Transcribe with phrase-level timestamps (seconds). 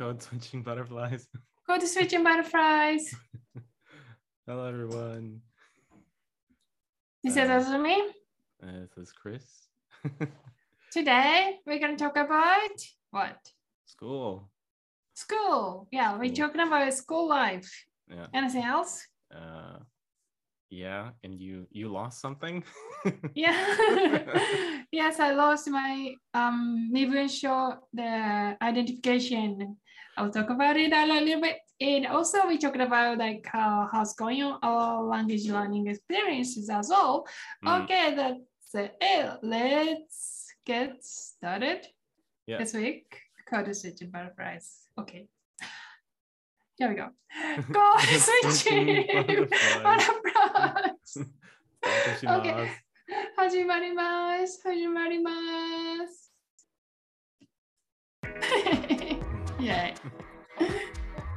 [0.00, 1.28] Code switching butterflies.
[1.68, 3.14] Code switching butterflies.
[4.46, 5.42] Hello, everyone.
[7.22, 7.98] This is Uh, Azumi.
[8.62, 9.68] Uh, this is Chris.
[10.90, 12.76] Today we're gonna talk about
[13.10, 13.36] what?
[13.84, 14.48] School.
[15.12, 15.86] School.
[15.92, 16.48] Yeah, we're School.
[16.48, 17.70] talking about school life.
[18.08, 18.28] Yeah.
[18.32, 19.06] Anything else?
[19.30, 19.80] Uh,
[20.70, 21.10] yeah.
[21.22, 22.64] And you you lost something.
[23.34, 23.52] Yeah.
[24.90, 26.88] yes, I lost my um
[27.28, 29.76] show the identification.
[30.17, 31.57] I'll talk about it a little bit.
[31.81, 36.89] And also we talked about like how how's going on our language learning experiences as
[36.89, 37.27] well.
[37.63, 39.39] Mm, Okay, that's it.
[39.43, 41.85] Let's get started
[42.47, 42.59] Yeah.
[42.59, 43.19] this week.
[43.49, 44.87] Code switching butterflies.
[44.97, 45.27] Okay.
[46.77, 47.09] Here we go.
[47.73, 49.05] Code switching
[49.83, 50.95] butterflies.
[51.05, 51.19] ス
[51.81, 52.41] タートし ます。
[52.41, 52.67] Okay.
[53.37, 54.61] 始まります。
[54.63, 55.31] 始まりま
[56.07, 56.31] す。
[59.60, 59.94] Yay.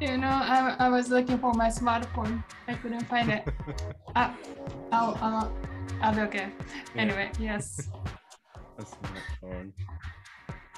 [0.01, 2.43] You know, I, I was looking for my smartphone.
[2.67, 3.47] I couldn't find it.
[4.15, 4.37] Ah,
[4.91, 5.51] I'll, I'll,
[6.01, 6.47] I'll be okay.
[6.95, 7.01] Yeah.
[7.01, 7.89] Anyway, yes.
[8.77, 8.87] Not
[9.41, 9.73] fun.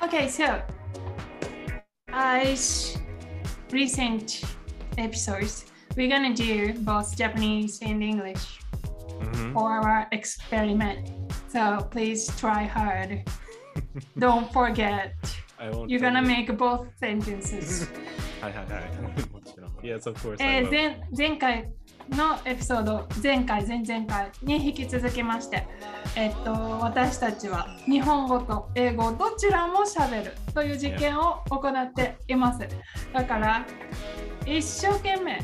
[0.03, 0.61] Okay, so
[2.09, 2.97] as
[3.71, 4.41] recent
[4.97, 5.65] episodes,
[5.97, 8.59] we're gonna do both Japanese and English
[9.19, 9.53] Mhm.
[9.53, 11.09] for our experiment.
[11.49, 13.23] So please try hard.
[14.19, 15.44] Don't forget, I
[15.88, 17.88] you're gonna make both sentences.
[18.42, 19.34] はいはいはい。
[19.34, 19.72] もちろん。
[19.81, 20.44] Yes, of course.
[20.44, 21.72] えー.前前回
[22.09, 25.67] のエピソード、前回、前々回に引き続きまして、
[26.16, 32.67] えっと、私たちは日本語と英語どちらも喋るという実験を行っています。
[33.14, 33.66] だから、
[34.45, 35.39] 一生懸命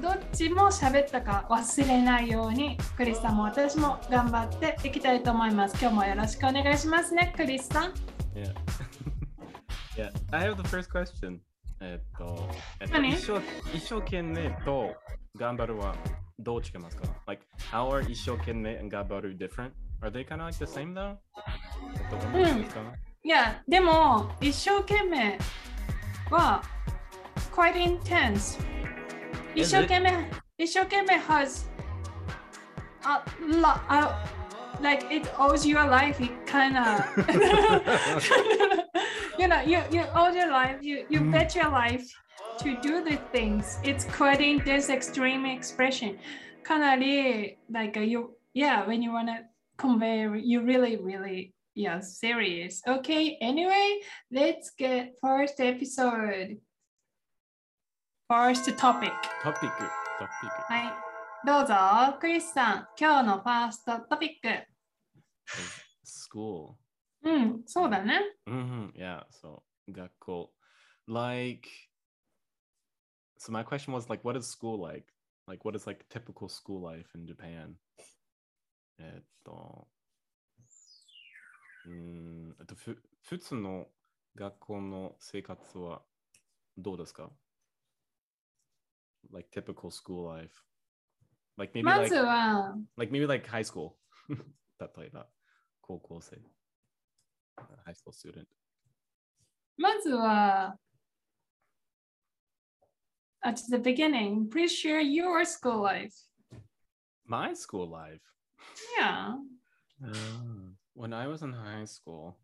[0.00, 5.76] どっちも喋ったか忘れないように、クリスさんも私も頑張っていきたいと思います。
[5.78, 7.92] 今日もよろしくお願いしますね、クリスさん。
[8.34, 8.54] Yeah.
[9.97, 10.11] yeah.
[10.31, 11.39] I have the first question.
[11.81, 13.41] えっと、えっと何一生
[13.73, 14.95] 一生懸命と
[15.37, 15.95] 頑張るは
[16.39, 19.71] どう違いますか ?Like, how are 一生懸命 and 頑張る different?
[20.01, 21.17] Are they kind of like the same though?
[21.95, 22.81] えっと、同じですか
[23.23, 25.37] いや、でも、一生懸命
[26.29, 26.61] は
[27.51, 28.59] quite intense。
[29.55, 29.87] 一 Is 生 it?
[29.87, 31.67] 懸命、一生懸命 has
[33.03, 33.21] a
[33.59, 34.25] lot, a,
[34.80, 37.04] like it owes your life it kind of
[39.38, 41.32] you know you, you owe your life you, you mm.
[41.32, 42.10] bet your life
[42.60, 43.78] to do the things.
[43.82, 46.18] It's creating this extreme expression.
[46.62, 47.00] Kind of
[47.70, 49.38] like uh, you yeah when you want to
[49.78, 52.82] convey you really really yeah serious.
[52.86, 56.58] Okay anyway let's get first episode.
[58.28, 59.12] First topic.
[59.42, 59.70] Topic
[60.18, 60.50] topic.
[60.68, 61.09] はい
[61.42, 61.74] どうぞ、
[62.20, 64.66] クリスさん、今日のファーストトピック。
[66.04, 66.74] School.
[67.22, 68.20] うん、そうだね。
[68.46, 68.92] Mm-hmm.
[68.92, 69.24] Yeah.
[69.30, 70.52] So, 学校。
[71.08, 71.66] Like,
[73.38, 75.06] so my question was like, what is school like?
[75.48, 77.74] Like, what is like typical school life in Japan?
[78.98, 79.88] えっと、
[81.86, 83.86] うーん、えっと、ふ普通の
[84.36, 86.02] 学校の生活は
[86.76, 87.30] どうですか
[89.32, 90.69] Like typical school life.
[91.59, 93.95] Like maybe ま like, ずは、 like maybe like high school.
[94.29, 95.27] 例えば、
[95.81, 96.37] 高校生。
[97.85, 98.47] high school student.
[99.77, 100.77] まずは、
[103.41, 106.13] at the beginning, please share your school life.
[107.25, 108.21] My school life.
[108.97, 109.35] Yeah.
[110.93, 112.35] when I was in high school,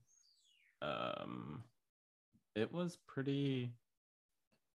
[0.81, 1.63] um,
[2.55, 3.73] it was pretty,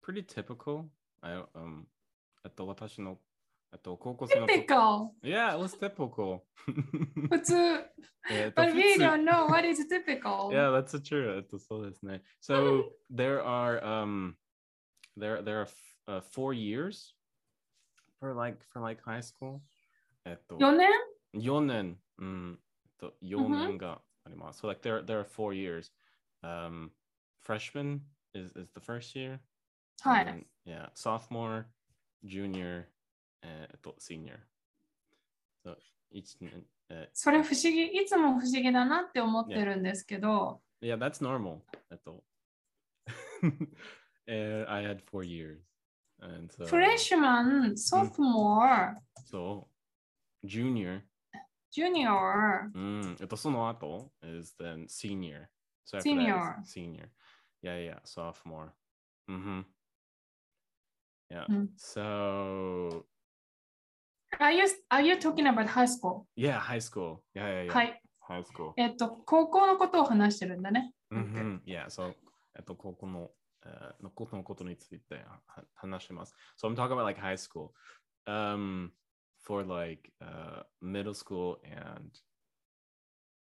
[0.01, 0.89] pretty typical.
[1.23, 1.87] I um,
[2.43, 3.19] えっと私の
[3.73, 5.09] えっと高校生の時 Typical.
[5.23, 6.41] Yeah, it was typical.
[7.29, 7.55] 普通。
[8.29, 10.49] えっと But 普 we 通 don't know what is typical.
[10.51, 11.35] Yeah, that's so true.
[11.37, 12.21] えっとそうですね。
[12.41, 14.35] So there are um,
[15.17, 17.13] there there are f- uh, four years
[18.19, 19.61] for like for like high school.
[20.25, 20.89] えっと4年
[21.35, 22.59] 4年、うん、
[22.99, 24.61] と4年があります。
[24.63, 25.91] So like there, there are four years.
[26.43, 26.91] Um,
[27.43, 28.01] freshman
[28.33, 29.39] is, is the first year.
[30.01, 30.33] は and い。
[30.33, 31.65] then, yeah, sophomore,
[32.25, 32.85] junior,
[33.41, 34.39] えー、と senior.
[35.65, 35.75] So
[36.13, 41.59] 1年、えそれ不思議、いつも不思議だなって思ってるんですけど、 yeah, that's normal.
[41.89, 42.23] えっと
[44.27, 45.59] and I had four years.
[46.21, 48.95] And so, フレッシュマン、ソフモア、
[49.31, 49.65] so
[50.45, 51.01] junior,
[51.71, 55.47] ジュニア、うん、えっと、その後 is then senior.
[55.85, 56.61] So after that Senior.
[56.63, 57.09] is senior.
[57.63, 58.73] Yeah, yeah, sophomore.
[59.29, 59.61] Mm-hmm.
[61.29, 61.45] Yeah.
[61.49, 61.69] Mm.
[61.77, 63.05] So
[64.38, 66.26] Are you, are you talking about high school?
[66.36, 67.22] yeah, high school.
[67.34, 67.72] Yeah, yeah, yeah.
[67.72, 68.02] はい。
[68.28, 68.72] High school.
[68.76, 70.92] えっと、高校のことを話してるんだね。
[71.12, 71.60] Mm-hmm.
[71.64, 71.86] Yeah.
[71.86, 72.14] So
[72.56, 73.30] えっと、高校の
[73.64, 75.40] uh, のことのことについては
[75.74, 76.34] 話します。
[76.60, 77.70] So I'm talking about like high school.
[78.26, 78.90] Um,
[79.46, 82.10] for like uh, middle school and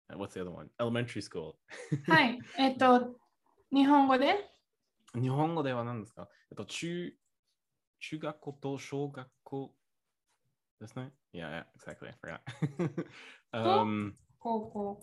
[0.08, 0.68] and what's the other one?
[0.80, 1.54] Elementary school.
[2.08, 2.38] はい。
[2.58, 3.14] えっと、
[3.72, 4.50] 日本語で
[5.14, 7.12] 日本語では何ですかえっと、中、
[8.00, 9.74] 中学校と小学校
[10.79, 12.09] ですね Yeah, yeah, exactly.
[12.09, 12.41] I forgot.
[13.53, 15.01] um, 高校。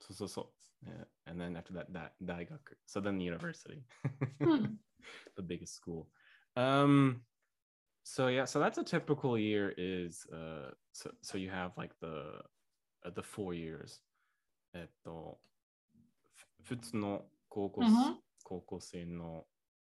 [0.00, 0.52] そうそうそ
[0.82, 0.86] う。
[0.88, 1.06] Yeah.
[1.26, 2.78] And then after that, that 大学。
[2.86, 3.82] So then the university.
[4.40, 4.80] うん。
[5.36, 6.06] the biggest school.
[6.56, 7.22] Um,
[8.04, 12.42] so yeah, so that's a typical year is uh, so so you have like the
[13.04, 14.00] uh, the four years.
[14.74, 15.40] えっと、
[16.62, 18.16] ふ普通の高校,、 Mhm.
[18.44, 19.46] 高校生の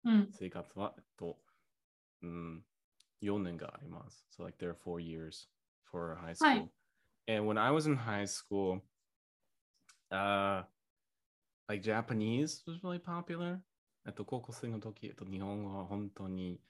[0.05, 0.29] うん。
[0.33, 1.39] 生活は、えっと、
[2.23, 2.65] うん、
[3.25, 4.27] 4年があります。
[4.37, 5.49] So like there are four years
[5.91, 6.49] for high school.
[6.49, 6.71] はい。
[7.29, 8.81] And when I was in high school,
[10.11, 10.65] uh,
[11.69, 13.61] like Japanese was really popular.
[14.07, 16.61] えっと、高校生の時、えっと、日本語は本当に、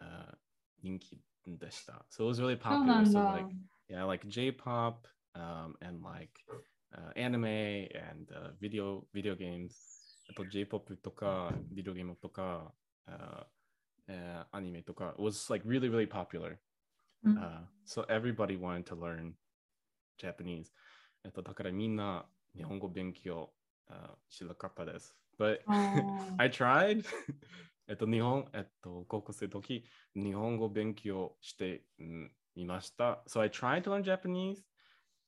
[0.00, 0.36] uh,
[0.82, 2.04] 人気でした。
[2.10, 3.02] So it was really そうな popular.
[3.02, 3.32] ん So だ。
[3.32, 3.54] like,
[3.88, 6.32] yeah, like J-pop um, and like
[6.94, 9.72] uh, anime and uh, video video games.
[10.30, 12.72] あと J-pop とか、ビデオゲームとか、
[13.08, 13.44] uh,
[14.09, 16.57] uh, アニメとか was like really, really popular.
[17.23, 19.33] うん Uh, so everybody wanted to learn
[20.19, 20.71] Japanese.
[21.23, 23.53] えっと、だからみんな日本語勉強、
[23.89, 25.15] uh, しなかったです。
[25.39, 25.59] But
[26.37, 27.05] I tried.
[27.87, 29.85] えっと、日本、えっと、高校生の時、
[30.15, 33.23] 日本語勉強してうんみました。
[33.27, 34.61] So I tried to learn Japanese.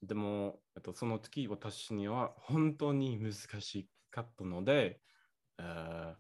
[0.04, 5.00] でも、えっと、その時、私には本当に難しかったので、
[5.60, 6.16] uh,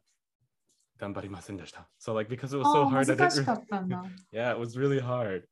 [0.97, 1.89] 頑張りませんでした。
[2.00, 4.09] So like because it was あ so ー hard, I didn't。
[4.31, 5.44] Yeah, it was really hard.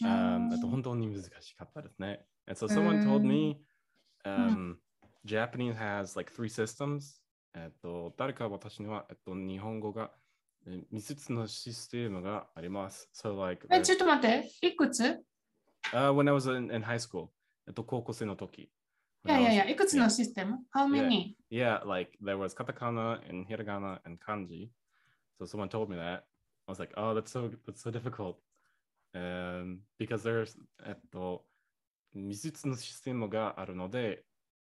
[0.00, 2.24] う Um, んあと本当に難しかったですね。
[2.46, 3.60] And so someone told me
[4.24, 4.76] um,
[5.24, 7.20] Japanese has like three systems.
[7.54, 10.10] えっと、誰か私には、えっと、日本語が
[10.66, 13.08] え3つのシステムがあります。
[13.14, 14.50] So like, え、ちょっと待って。
[14.62, 15.02] いくつい
[15.92, 17.28] uh, when I was in, in high school,
[17.66, 18.70] えっと、高校生の時。
[19.28, 21.36] やいやいくつのシステム ?How many?
[21.50, 24.70] Yeah, like there was katakana and hiragana and kanji.
[25.38, 26.24] So someone told me that.
[26.66, 28.38] I was like, oh, that's so that's so difficult.
[29.14, 31.44] Um, because there's えっと
[32.16, 34.24] 3つのシステムがあるので、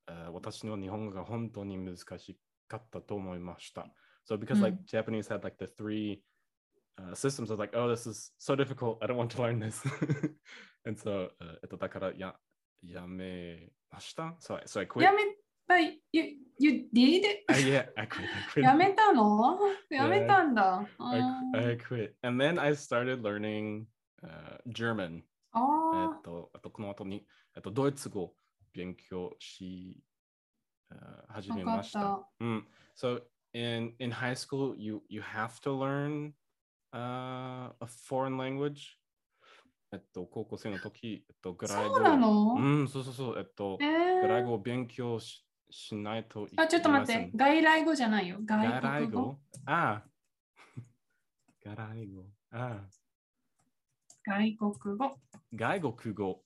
[0.08, 2.38] uh, 私の日本語が本当に難し
[2.69, 3.87] かったと思いました。
[4.29, 6.23] So because like Japanese had like the three
[6.99, 8.99] uh, systems, I was like, oh, this is so difficult.
[9.02, 9.82] I don't want to learn this.
[10.85, 12.35] and so, uh, えっとだからや
[12.81, 14.36] やめました。
[14.40, 15.04] So I, so I quit.
[15.04, 15.24] やめ
[15.68, 15.98] た、you,
[16.60, 17.24] you did?
[17.50, 18.24] Uh, yeah, I quit.
[18.24, 18.62] I quit.
[18.62, 19.60] やめたの
[19.90, 20.88] やめたんだ。
[20.98, 22.13] I, あ I quit.
[22.24, 23.86] And then I started learning
[24.24, 25.24] uh, German.
[25.54, 27.25] あえっと、あとこの後に、
[27.56, 28.34] えっと、ドイツ語
[28.74, 30.02] 勉強し、
[30.92, 32.00] uh, 始めました。
[32.00, 32.68] わかうん。
[32.96, 33.22] So
[33.54, 36.34] in, in high school, you, you have to learn
[36.94, 38.98] uh, a foreign language.
[39.97, 41.95] えっと、高校生の時、えっと、グライ語。
[41.95, 43.39] そうなの、うん、そうそうそう。
[43.39, 47.07] えっと、えグライー、語を勉強ししないといあ、ちょっと待っ。
[47.07, 48.39] て外来語じゃないよ。
[48.45, 49.39] ガ外国語？
[49.67, 50.05] ああ。
[51.65, 52.25] ガライ語。
[52.53, 52.89] ああ。
[54.25, 55.19] 外国語。
[55.53, 56.43] 外国語。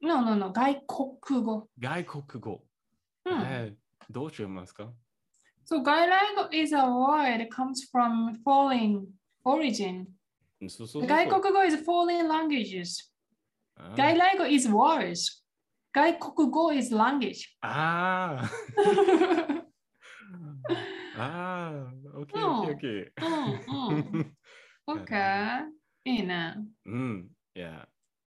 [0.00, 0.52] No, no, no.
[0.52, 1.68] 外国語。
[1.78, 2.62] 外国語。
[3.24, 3.42] うん。
[3.42, 4.92] えーどうしますか
[5.68, 9.06] ？So 外来語 is a word that comes from foreign
[9.44, 10.06] origin.
[10.60, 13.10] そうそうそう外国語 is foreign languages.
[13.96, 15.42] 外来語 is words.
[15.92, 17.56] 外国語 is language.
[17.60, 19.62] ああ。
[21.18, 21.92] ああ。
[22.14, 22.32] OK,
[22.76, 23.12] OK, OK.
[23.18, 24.36] うん。
[24.86, 25.66] OK。
[26.04, 26.56] いいね。
[26.84, 27.30] うん。
[27.54, 27.88] いや。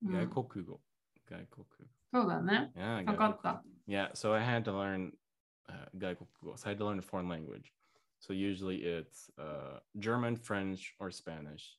[0.04, 0.82] 外国語。
[1.30, 1.86] 外国語。
[2.12, 2.72] そうだね。
[3.06, 3.64] わかった。
[3.88, 5.12] Yeah, so I had to learn
[5.70, 6.58] uh, 外国語.
[6.58, 7.72] So I had to learn a foreign language.
[8.20, 11.79] So usually it's uh, German, French, or Spanish.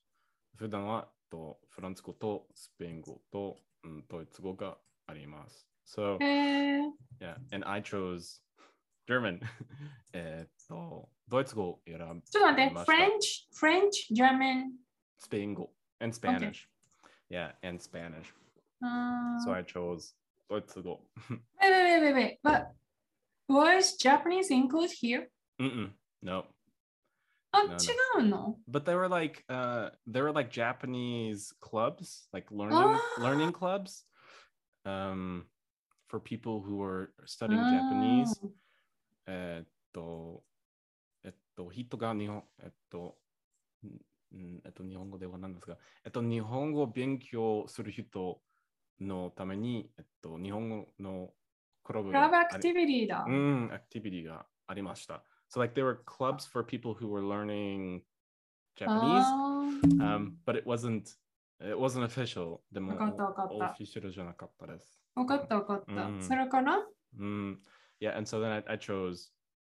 [0.56, 5.66] 普段はとフランス語とスペイン語と、うん、ドイツ語があります。
[5.86, 6.80] So へえ。
[7.20, 8.40] yeah, and I chose
[9.08, 9.40] German.
[10.12, 12.38] えっと、ドイツ語を選びました。
[12.38, 12.92] ちょっと待って。
[12.92, 14.72] French, French, German.
[15.18, 16.66] スペイン語 and Spanish.
[17.30, 18.32] Yeah, and Spanish.
[18.80, 20.14] うーん So I chose
[20.48, 21.00] ドイツ語。
[21.60, 22.38] Wait, wait, wait, wait, wait.
[22.42, 22.66] But
[23.48, 25.28] was Japanese included here?
[25.60, 25.90] Mm-mm,
[26.22, 26.44] no.
[27.51, 32.99] あ.違うの but they were like uh there were like japanese clubs like learning Ah.
[33.19, 34.05] learning clubs
[34.85, 35.45] um
[36.07, 38.39] for people who were studying japanese
[39.27, 40.43] えっと
[41.23, 43.17] えっと日本えっと
[43.83, 43.87] ん
[44.37, 48.41] んえっと日本語では何ですかえっと日本語を勉強する人
[48.99, 51.33] のためにえっと日本語の
[51.83, 53.25] クラブクラブアクティビティだ。
[53.27, 55.23] うん、アクティビティがありました。
[55.50, 58.02] So like there were clubs for people who were learning
[58.76, 61.02] Japanese, あー um, but it wasn't
[61.60, 62.60] it wasn't official.
[62.72, 65.00] でもわかったわかったオフィシャルじゃなかったです。
[65.14, 65.92] わかったわかった。
[65.92, 66.84] うんそれから
[67.18, 67.56] Mm,
[68.00, 69.30] yeah, and so then I, I chose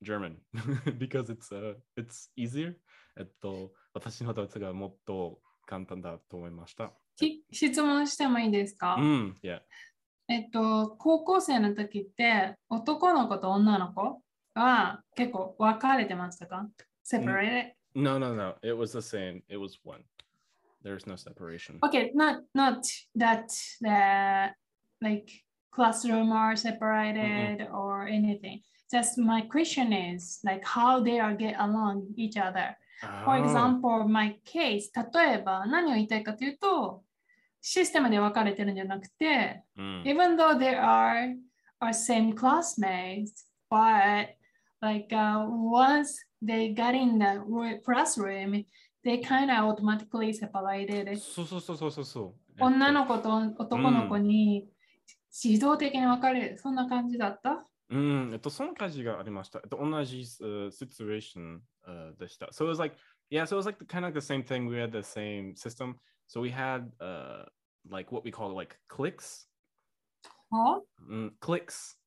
[0.03, 0.37] German
[0.97, 2.75] because it's uh it's easier.
[3.17, 6.91] えっと私のドイツがもっと簡単だと思いました。
[7.15, 9.59] き質問してもいいですか、 Mm, yeah.
[10.27, 14.21] えっと、高校生の時って男の子と女の子
[14.55, 16.67] は結構分かれてましたか
[17.03, 18.55] ?separated?、 No, no, no.
[18.61, 19.41] It was the same.
[19.49, 20.03] It was one.
[20.83, 21.79] There's no separation.
[21.81, 22.83] Okay, not not
[23.15, 23.47] that
[23.81, 24.53] the
[25.01, 25.27] like
[25.71, 28.61] classroom are separated or anything.
[28.91, 32.77] Just my question is like how they are get along each other.
[33.25, 33.43] For Oh.
[33.43, 37.03] example, my case 例えば何を言いたいかというと
[37.61, 40.03] システムで分かれてるんじゃなくて Mm.
[40.03, 41.35] even though they are
[41.81, 44.29] are same classmates, but
[44.80, 48.64] like uh, once they got in the ro- classroom,
[49.04, 51.16] they kind of automatically separated.
[51.18, 52.64] そうそうそうそうそうそう。
[52.64, 54.68] 女の子と男の子に
[55.30, 59.60] 自動的に分かれる、そんな感じだったうん、えっと、その感じがありました。
[59.62, 62.46] えっと、同じ、uh, situation、uh, でした。
[62.46, 62.96] So it was like,
[63.30, 64.68] yeah, so it was like the, kind of like the same thing.
[64.68, 65.96] We had the same system.
[66.26, 67.44] So we had uh,
[67.88, 69.48] like what we call like clicks.
[70.50, 71.98] はうん、clicks。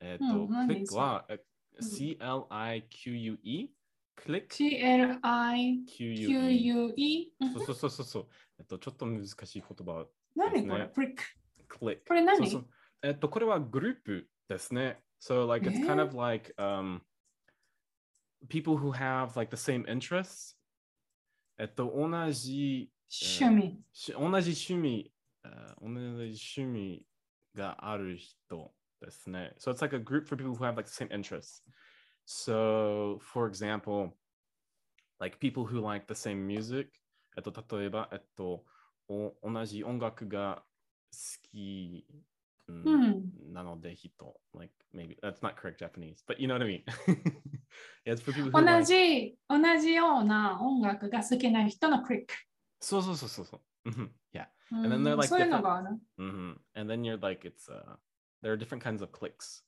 [0.00, 1.38] えっと、うん何 click は、え
[1.80, 3.70] C-L-I-Q-U-E。
[4.16, 5.86] click ?CLIQUE?
[5.86, 7.32] Q-U-E。
[7.54, 8.26] そうそうそうそうそう。
[8.58, 10.06] えっと、ちょっと難しい言葉。
[10.34, 11.22] 何これねプリック。
[11.68, 12.00] click。
[12.06, 12.68] これ何そうそう
[13.02, 15.02] えっと、これはグループですね。
[15.20, 17.00] So, like, it's kind えー of like um,
[18.48, 20.56] people who have like the same interests.
[21.58, 23.80] えっと、同じ、趣味。
[23.92, 25.12] し同じ趣味、
[25.42, 27.06] あ同じ趣味
[27.54, 29.53] がある人 ですね。
[29.59, 31.61] So, it's like a group for people who have like the same interests.
[32.25, 34.11] So, for example,
[35.19, 36.89] like people who like the same music.
[37.37, 38.65] えっと、例えば、えっと、
[39.07, 40.63] お同じ音楽が
[41.11, 41.17] 好
[41.51, 42.05] き、
[42.67, 42.97] うんう
[43.51, 43.53] ん。
[43.53, 46.83] なので人 like maybe that's not correct Japanese but you know what I mean
[48.05, 52.33] yeah, it's for people who 同 like じ、同じような音楽が好きな人のクリック。
[52.81, 54.09] そうそうそうそうそう Mhm.
[54.33, 55.89] yeah う And then they're ん like そういうの different- がある。
[56.17, 57.95] hmm and then you're like it's uh
[58.42, 59.62] there are different kinds of clicks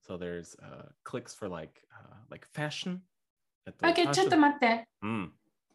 [0.00, 3.00] so there's uh clicks for like uh like fashion
[3.66, 4.88] えっと OK、ちょっと待って。
[5.02, 5.32] うん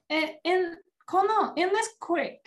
[0.10, 2.39] え、in この in this click,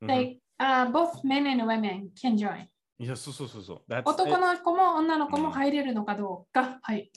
[0.00, 2.66] うん like、uh, both men and women can join.
[2.98, 6.78] いやそうそうそうそう that's 男の子も女の子うんも入れるのかどうか。
[6.82, 7.10] はい。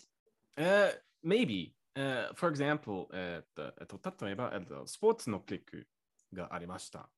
[0.57, 0.91] Uh,
[1.23, 1.73] maybe.
[1.95, 5.87] Uh, for example, えっと、えっと、例えば、えっと、スポーツのクリック
[6.33, 7.09] がありました。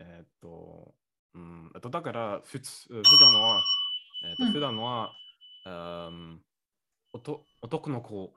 [0.00, 0.94] えっと、
[1.34, 3.62] うん、えっと、だから、普通、普段は、
[4.22, 5.12] えっと、うん普段は、
[5.66, 6.38] um,
[7.12, 8.32] おと男の子、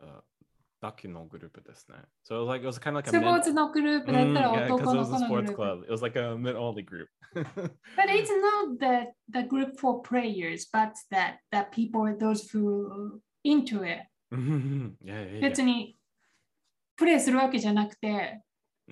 [0.00, 0.22] uh,
[0.80, 1.96] だけのグループですね。
[2.28, 4.96] So, it was like, it was kind of like ス a ポー.ツのグループだったら Mm, yeah, 男 it
[4.96, 5.62] の was 子 a のグル sports ープ。
[5.62, 5.84] club.
[5.84, 7.08] It was like a men-only group.
[7.34, 13.82] But it's not the, the group for players, but that, that people, those who into
[13.84, 14.02] it.
[14.30, 15.40] yeah, yeah, yeah.
[15.40, 15.96] 別に
[16.96, 18.42] プレイするわけじゃなくて、ね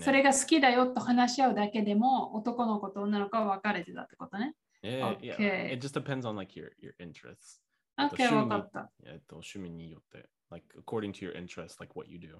[0.00, 4.54] それが好きだよと話し合うだけでも男の子と女の子は分かれてたってことね。
[4.83, 5.33] Yeah, yeah.
[5.33, 5.69] Okay.
[5.73, 7.61] It just depends on like your, your interests.
[7.97, 8.91] えっと OK、趣味分かった。
[9.05, 12.39] えっと、趣味によって、like, according to your interest, like what you do.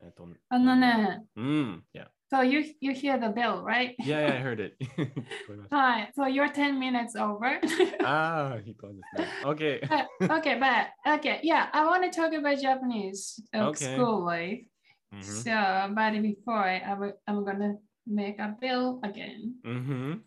[0.00, 2.06] えっと、あのね、うん、yeah.
[2.30, 3.94] so you, you hear the bell, right?
[4.00, 4.76] Yeah, yeah, I heard it.
[4.80, 5.06] 聞
[5.46, 7.60] こえましたはい、so you're 10 minutes over.
[8.04, 9.28] ああ、いい感じですね。
[9.44, 9.80] OK。
[10.20, 13.96] But- okay, but okay, yeah, I want to talk about Japanese uh, Okay.
[13.96, 14.64] school life.
[15.12, 15.50] うん So,
[15.94, 19.52] but before I, I will, I'm gonna make a bill again.
[19.64, 20.24] うん。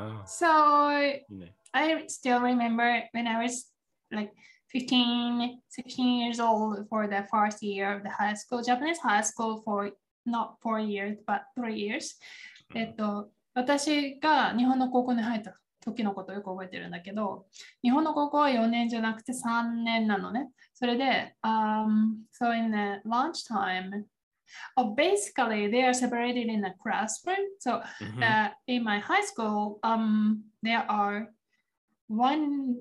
[0.00, 1.50] ああ、So。
[1.72, 3.72] I still remember when I was
[4.10, 4.32] like
[4.72, 9.62] 15, 16 years old for the first year of the high school, Japanese high school
[9.64, 9.92] for
[10.26, 12.18] not four years, but three years.
[12.74, 17.46] えっと、私が日本の高校に入った時のことをよく覚えてるんだけど、
[17.82, 20.50] 日本の高校は4年じゃなくて3年なのね。
[20.74, 23.46] それで、um, so in the lunch
[24.76, 27.36] oh, basically they are separated in a classroom.
[27.58, 31.28] So うん uh, in my high school, um, there are
[32.08, 32.74] one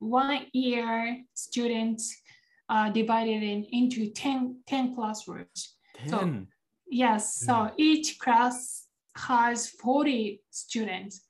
[0.00, 2.22] one year students
[2.68, 5.76] uh, divided in into 10, 10 classrooms.
[6.08, 6.48] 10
[6.90, 7.72] Yes, so Mm.
[7.78, 11.26] each class has 40 students.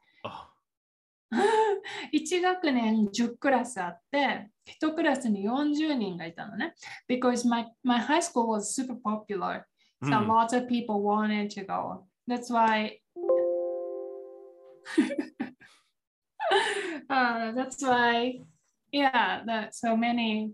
[1.32, 1.38] あ、
[2.12, 4.50] 1学年10クラスあって、
[4.82, 6.74] 1クラスに40人がいたのね。
[7.08, 9.64] Because my, my high school was super popular.
[10.02, 12.08] う So ん lots of people wanted to go.
[12.28, 13.00] That's why
[17.10, 18.42] uh, that's why,
[18.92, 20.54] yeah, that so many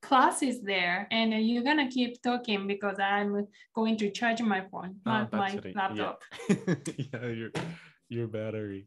[0.00, 5.22] classes there, and you're gonna keep talking because I'm going to charge my phone, Ah,
[5.22, 5.72] not my battery.
[5.74, 6.22] laptop.
[6.48, 7.50] Yeah, yeah your,
[8.08, 8.86] your battery.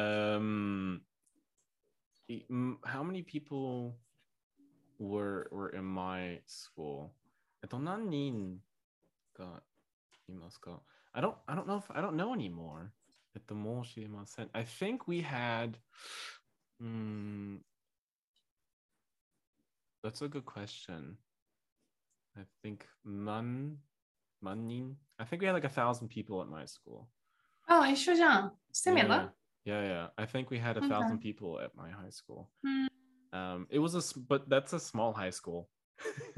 [0.00, 1.00] Um,
[2.28, 3.98] e- mm, how many people
[4.98, 7.10] were were in my school?
[7.62, 8.60] えっと、何人
[9.34, 9.62] が
[10.28, 10.82] いますか
[11.12, 12.90] I don't I don't know if I don't know anymore.
[13.34, 14.50] えっと、申しません。
[14.52, 15.78] I think we had
[16.80, 17.60] mm,
[20.02, 21.16] that's a good question.
[22.36, 23.78] I think 何
[24.40, 27.06] 万人 I think we had like a thousand people at my school.
[27.66, 28.58] あ、一緒じゃん。
[28.72, 29.06] Similar?
[29.08, 29.32] Yeah,
[29.65, 30.07] Yeah, yeah.
[30.17, 30.89] I think we had a okay.
[30.89, 32.49] thousand people at my high school.
[32.65, 32.87] Hmm.
[33.33, 35.69] Um, it was a but that's a small high school.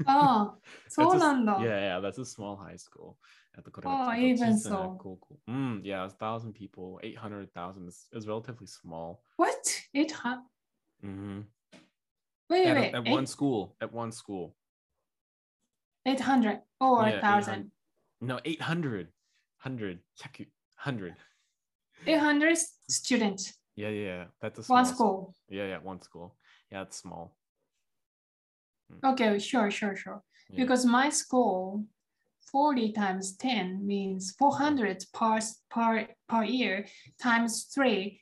[0.06, 0.54] oh,
[0.88, 3.18] so a, yeah, yeah, that's a small high school
[3.56, 4.98] at the Oh, even so.
[5.00, 5.40] Cool, cool.
[5.48, 9.22] Mm, yeah, a thousand people, eight hundred thousand is, is relatively small.
[9.36, 10.44] What eight hundred?
[11.04, 11.40] Mm-hmm.
[12.50, 13.10] Wait, at, wait, at eight?
[13.10, 13.76] one school.
[13.80, 14.54] At one school.
[16.06, 17.70] Eight hundred or a yeah, thousand?
[18.20, 19.08] No, eight hundred.
[19.58, 20.00] Hundred.
[20.20, 21.14] 100.
[22.06, 22.56] Eight hundred
[22.88, 23.54] students.
[23.76, 24.24] Yeah, yeah, yeah.
[24.40, 25.34] That's a small One s- school.
[25.48, 26.36] Yeah, yeah, one school.
[26.70, 27.36] Yeah, it's small.
[29.04, 30.22] Okay, sure, sure, sure.
[30.50, 30.60] Yeah.
[30.62, 31.84] Because my school,
[32.52, 36.86] 40 times 10 means 400 per, per, per year
[37.20, 38.20] times three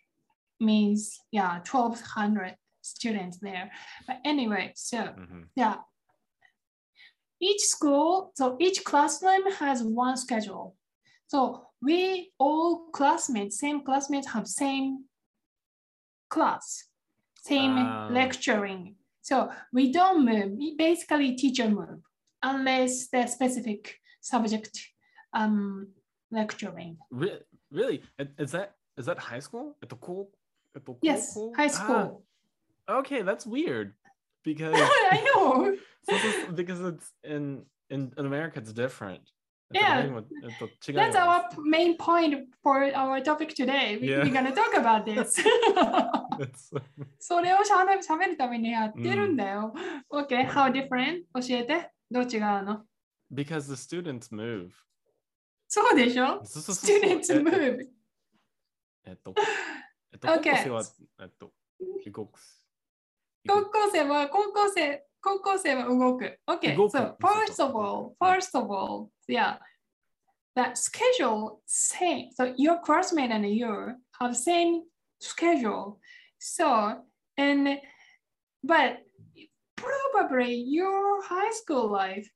[0.60, 3.70] means, yeah, 1200 students there.
[4.06, 5.48] But anyway, so Mhm.
[5.56, 5.76] yeah.
[7.40, 10.76] Each school, so each classroom has one schedule.
[11.26, 15.04] So we all classmates, same classmates have same
[16.30, 16.88] class,
[17.44, 18.08] same Ah.
[18.10, 18.96] lecturing.
[19.22, 22.00] So we don't move, we basically teacher move
[22.42, 24.78] unless the specific subject
[25.32, 25.88] um
[26.30, 26.96] lecturing.
[27.10, 28.02] Re- really?
[28.38, 29.76] Is that is that high school?
[29.82, 30.30] At the cool?
[30.76, 32.24] At the Yes, cool- high Ah, school.
[32.88, 33.94] okay, that's weird
[34.44, 35.76] because I know.
[36.54, 39.22] because it's in, in in America it's different.
[39.74, 43.98] えっと Yeah, That's our main point for our topic today.
[44.00, 44.24] We, Yeah.
[44.24, 45.42] We're gonna talk about this.
[47.18, 49.72] それをしゃべしゃべるためにやってるんだよ。
[50.10, 51.24] OK, how different?
[51.34, 51.90] 教えて。
[52.10, 52.84] どう違うの
[53.32, 54.70] because the students move.
[55.68, 57.86] そうでしょ ?Students え move.
[59.04, 59.34] えっと、
[60.12, 60.42] えっと、Okay.
[60.42, 60.82] 高校生は、
[61.20, 61.52] えっと。
[63.48, 66.39] 高校生は、高校生、高校生は動く。
[66.47, 69.57] OK, 動く so first of all, first of all, yeah,
[70.55, 72.29] that schedule same.
[72.33, 74.83] So your classmate and you have same
[75.19, 75.99] schedule.
[76.39, 77.03] So,
[77.37, 77.79] and,
[78.63, 78.99] but
[79.75, 82.27] probably your high school life,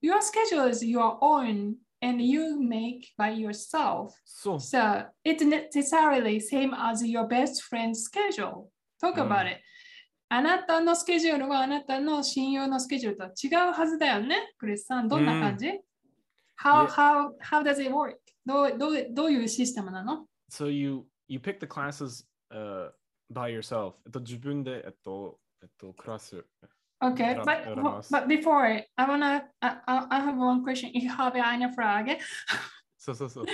[0.00, 4.12] your schedule is your own and you make by yourself.
[4.24, 4.60] そう。
[4.60, 8.70] So it's necessarily same as your best friend's schedule.
[9.00, 9.60] Talk about it.
[10.33, 14.53] あなたのスケジュールはあなたの親友のスケジュールとは違うはずだよね。
[14.57, 15.67] クリスさん、どんな感じ、
[16.57, 16.87] how, Yeah.
[16.87, 18.15] how, how does it work?
[18.45, 22.91] どうどうどういうシステムなの So you you pick the classes uh,
[23.29, 23.95] by yourself.
[24.05, 26.45] えっと、自分で、えっと、えっと、クラス。
[27.03, 27.75] Okay, but,
[28.09, 30.91] but before, I wanna, I, I have one question.
[30.93, 32.19] Ich habe eine Frage.
[32.97, 33.45] そうそうそう。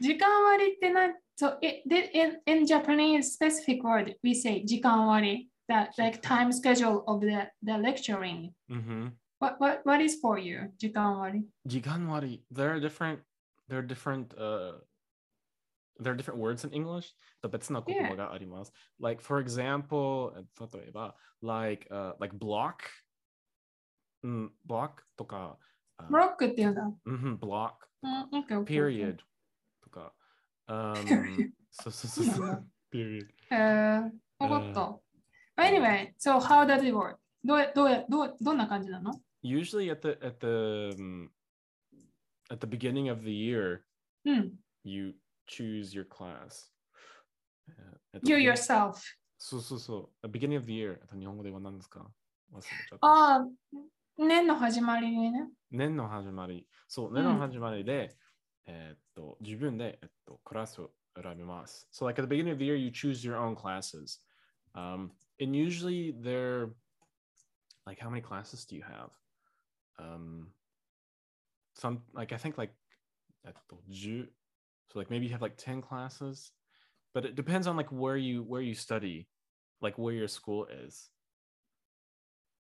[0.00, 7.21] 時間割ってな、so it, in, in Japanese specific word, we say 時間割 that like time schedule of
[7.21, 8.51] the, the lecturing.
[8.69, 9.17] うん。
[9.39, 10.71] What, what, what is for you?
[10.77, 12.43] 時間割時間割。
[12.53, 13.19] There are different,
[13.69, 14.79] there are different, uh,
[15.99, 17.13] there are different words in English.
[17.49, 18.73] 別な言葉があります。
[18.99, 22.75] Like, for example, 例えば、like, uh, like block.
[24.23, 25.57] うん、block とか。
[25.97, 26.91] あブロックっていうんだ。
[27.05, 28.65] うん block うん、OK, OK, OK.
[28.65, 29.17] period
[29.83, 30.13] とか。
[30.67, 32.67] Um, Period そうそうそうそう。
[32.91, 33.27] period.
[33.51, 34.99] えー、わかった。
[35.60, 37.16] Anyway, so how does it work?
[37.44, 41.28] どうどどうどんな感じなの Usually at the at the um,
[42.50, 43.80] at the beginning of the year,
[44.24, 44.52] うん。
[44.84, 45.14] you
[45.48, 46.70] choose your class.
[48.14, 48.94] Uh, You yourself.
[49.38, 50.28] そうそうそう。
[50.28, 50.98] The beginning of the year.
[51.02, 52.06] あと日本語では何ですか
[52.52, 53.06] 忘れちゃった。
[53.06, 53.46] ああ、
[54.18, 55.48] 年の始まりにね。
[55.70, 56.66] 年の始まり。
[56.88, 58.14] そう、ん年の始まりで、
[58.66, 61.88] えーっと、自分で、えっと、クラスを選びます。
[61.92, 64.20] So, like at the beginning of the year, you choose your own classes.
[64.74, 66.69] Um, and usually they're
[67.85, 69.11] like, how many classes do you have?
[69.99, 70.47] Um,
[71.75, 72.73] some, like, I think like,
[73.45, 74.29] えっと、10.
[74.87, 76.51] So, like, maybe you have like 10 classes,
[77.13, 79.27] but it depends on like where you where you study,
[79.81, 81.11] like where your school is.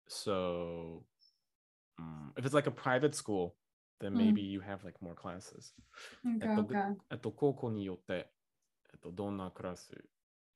[0.08, 1.06] So,
[2.00, 3.56] mm, if it's like a private school,
[4.00, 4.18] then Mm.
[4.18, 5.74] maybe you have like more classes.
[6.26, 6.98] Okay, えっと okay.
[7.12, 8.32] えっと、高校によって、
[8.94, 9.92] えっと、どんなクラス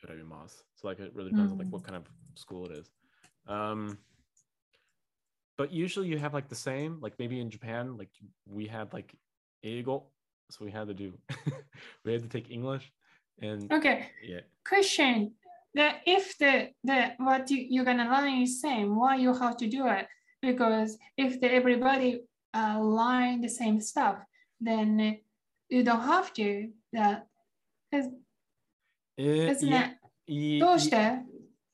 [0.07, 0.63] be Moss.
[0.77, 1.55] So like it really depends mm.
[1.55, 1.87] on like what mm.
[1.87, 2.91] kind of school it is.
[3.47, 3.99] Um,
[5.59, 8.11] but usually you have like the same, like maybe in Japan, like
[8.47, 9.15] we had like
[9.63, 10.11] eagle,
[10.51, 11.13] so we had to do
[12.05, 12.93] we had to take English
[13.41, 14.09] and okay.
[14.23, 14.41] Yeah.
[14.67, 15.33] Question
[15.75, 19.69] that if the the what you, you're gonna learn is same, why you have to
[19.69, 20.07] do it?
[20.43, 22.23] Because if the, everybody
[22.55, 24.17] uh, learn the same stuff,
[24.61, 25.19] then
[25.69, 27.27] you don't have to that
[29.17, 30.97] えー、ね、いいどうして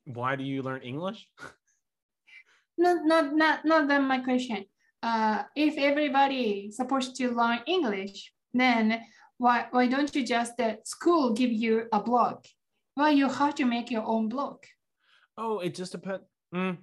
[0.06, 1.28] Why do you learn English?
[2.78, 4.66] not, not, not, not that my question.
[5.02, 9.00] Uh, if everybody supposed to learn English, then
[9.38, 12.46] why, why don't you just that school give you a block?
[12.94, 14.66] Why you have to make your own block?
[15.36, 16.24] Oh, it just depends.
[16.54, 16.78] Mm.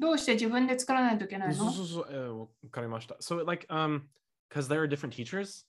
[0.00, 3.16] どうして自分で作らないといけないのそうそうそう、えー、わかりました。
[3.20, 4.02] So, oh, like, um,
[4.48, 5.66] because there are different teachers,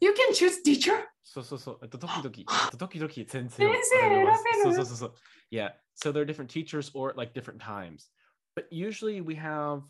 [0.00, 0.92] You can choose teacher?
[1.22, 1.78] そうそうそう。
[1.82, 5.14] えっと、時々、えっと、時々先生を先生選べます選べるそうそうそうそう。
[5.50, 5.72] Yeah.
[5.96, 8.10] So there are different teachers or like different times.
[8.56, 9.82] But usually we have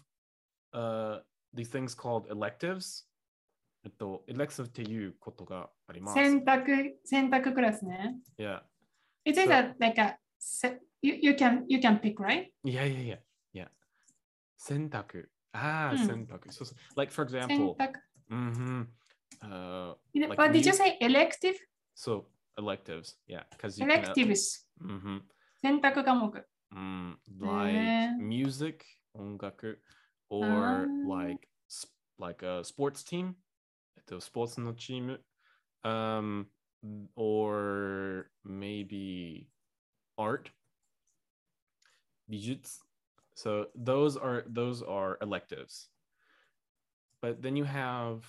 [0.73, 1.20] uh
[1.55, 3.07] these things called electives.
[3.85, 6.14] えっと、elective っていうことがあります。
[6.14, 8.16] 選択選択クラスね。
[8.38, 8.61] Yeah.
[9.25, 12.49] Is it So- a, like a se- you, you can you can pick right?
[12.64, 13.18] Yeah, yeah, yeah.
[13.55, 13.68] Yeah.
[14.59, 15.31] 選択。
[15.53, 16.53] ああ、うん選択。
[16.53, 16.79] そうそう。
[16.97, 18.01] Like for 選 example, 択。
[18.31, 18.87] mm-hmm.
[19.42, 20.97] Uh, Like What did you mu- say?
[21.01, 21.57] Elective?
[21.94, 23.16] so electives.
[23.27, 23.44] Yeah.
[23.51, 24.66] Because you can, uh, Electives.
[24.81, 25.20] mm-hmm.
[25.62, 26.47] 選択科目。
[26.73, 28.11] Mm, like Eh.
[28.18, 29.81] music, 音楽
[30.29, 30.87] or Ah.
[31.07, 31.87] like s-
[32.18, 33.35] like a sports team,
[33.97, 35.25] えっと、スポーツのチーム
[35.83, 36.47] um
[37.16, 39.47] or maybe
[40.16, 40.51] art,
[42.29, 42.81] 美術
[43.37, 45.88] So those are those are electives.
[47.20, 48.23] But then you have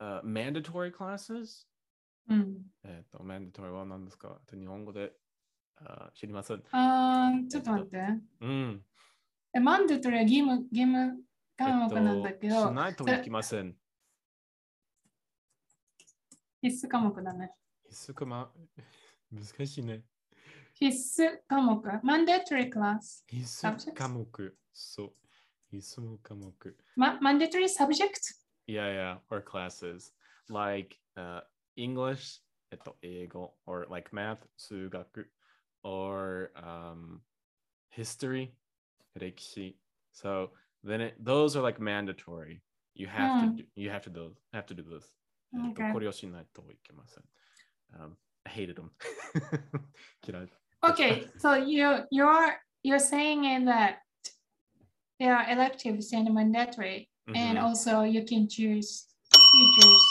[0.00, 1.66] uh, mandatory classes?
[2.28, 2.56] うん。
[2.84, 4.36] えっと、mandatory は何ですか？
[4.40, 5.12] えっと日本語で、
[5.76, 6.62] あ知りません。
[6.72, 7.98] あーちょっと待って。
[8.40, 8.84] うん。
[9.54, 11.22] えマンデトリは義務義務
[11.56, 13.74] 科目なんだけえっと、どし、ないといけません。
[16.60, 17.52] 必須科目だね。
[17.88, 18.52] 必須かま、
[19.32, 20.02] 難しいね。
[20.74, 23.24] 必須科目？mandatory class。
[23.28, 23.92] 必須？
[23.94, 24.56] 科目。
[24.72, 25.12] そう。
[25.70, 26.76] 必須科目。
[26.96, 28.12] ま、mandatory subject?
[28.67, 30.11] Yeah, yeah, or classes
[30.49, 31.41] like uh,
[31.75, 35.29] English, えっと、英語 or like math, 数学
[35.83, 37.19] or um,
[37.95, 38.53] history,
[39.15, 39.77] 歴史
[40.11, 40.51] So
[40.83, 42.61] then it, those are like mandatory.
[42.95, 43.55] You have to Hmm.
[43.55, 45.13] do, you have to do have to do this.
[45.53, 45.91] えっと Okay.
[45.91, 47.23] これをしないといけません。
[47.99, 48.91] Um, I hated them.
[50.25, 50.47] 嫌い。
[50.83, 53.99] Okay, so you you're you're saying in that
[55.19, 57.64] there are electives and mandatory, And Mhm.
[57.64, 60.04] also you can choose choose.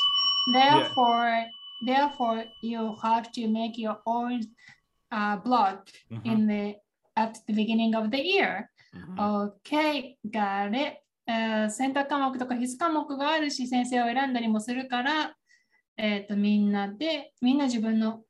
[0.54, 1.46] Therefore,
[1.86, 4.42] therefore you have to make your own
[5.12, 5.80] uh, blog
[6.12, 6.78] うん in the
[7.16, 8.66] at the beginning of the year.
[8.94, 9.16] うん
[9.66, 11.02] Okay, got it.
[11.28, 15.36] えー選択科目とか必須科目があるし、先生を選んだりもするから、
[15.98, 18.24] えっ、と、みんなで、みんな自分の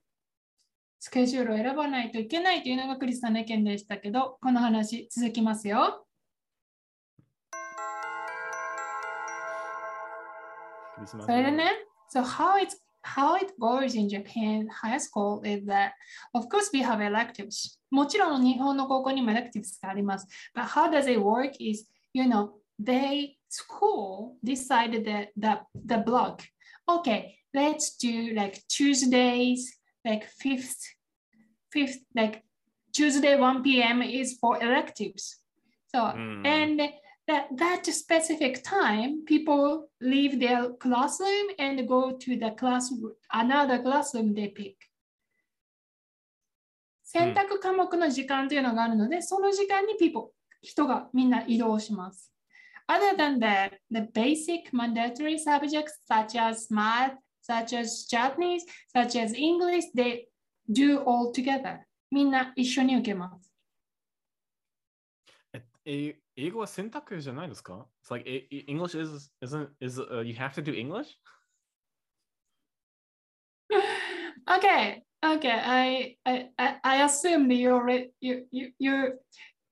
[1.00, 6.07] スケジュールを選ばないといけないというのがクリスさんの意見でしたけど、この話続きますよ。
[11.07, 11.71] それでね、
[12.15, 15.93] so how it, how it goes in Japan high school is that,
[16.35, 17.79] of course we have electives.
[17.91, 20.27] もちろん日本の高校にも electives があります。
[20.55, 22.51] But how does it work is, you know,
[22.83, 26.43] they school decided that the, the block.
[26.89, 30.81] Okay, let's do like Tuesdays, like fifth,
[31.71, 32.43] fifth, like
[32.93, 34.03] Tuesday 1 p.m.
[34.03, 35.39] is for electives.
[35.95, 36.47] So, Hmm.
[36.47, 36.81] and
[37.29, 44.35] that, that specific time, people leave their classroom and go to the classroom, another classroom
[44.35, 44.77] they pick.
[47.05, 50.31] 選択科目の時間というのがあるので、その時間に people
[50.63, 52.33] 人がみんな移動します。
[52.89, 58.65] Other than that, the basic mandatory subjects such as math, such as Japanese,
[58.95, 60.27] such as English, they
[60.71, 61.81] do all together.
[62.11, 63.53] みんな一緒に受けます。
[65.85, 71.17] ええ 英語は選択じゃないですか It's like e- e- English is isn't is uh, you have to do English?
[74.49, 75.53] okay, okay.
[75.53, 79.19] I I I, I assumed you already you you you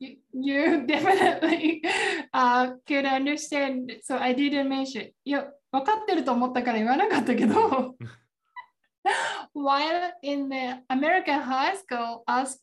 [0.01, 1.83] you, you definitely
[2.33, 3.93] uh, could understand.
[4.03, 5.13] So I didn't mention.
[5.25, 7.97] いや、分 かってると思ったから言わなかったけど。
[9.55, 12.59] While in the American high school, ask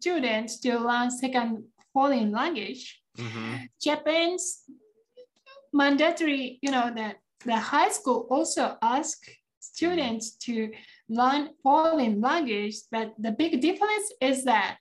[0.00, 3.01] students to learn second foreign language.
[3.17, 3.67] Mhm.
[3.81, 4.63] Japan's
[5.71, 9.17] mandatory, you know, that the high school also ask
[9.59, 10.71] students to
[11.09, 14.77] learn foreign language, but the big difference is that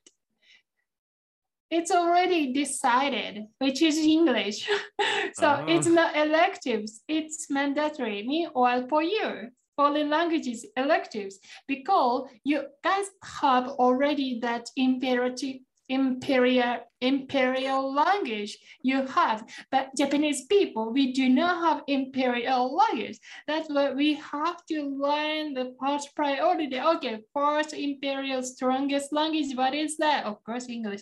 [1.70, 4.68] it's already decided which is English.
[5.34, 5.64] so Ah.
[5.66, 8.22] it's not electives, it's mandatory.
[8.26, 13.06] Meanwhile, for you, foreign languages electives because you guys
[13.40, 15.56] have already that imperative
[15.91, 23.69] imperial imperial language you have but japanese people we do not have imperial language that's
[23.69, 29.97] why we have to learn the first priority okay first imperial strongest language what is
[29.97, 31.01] that of course english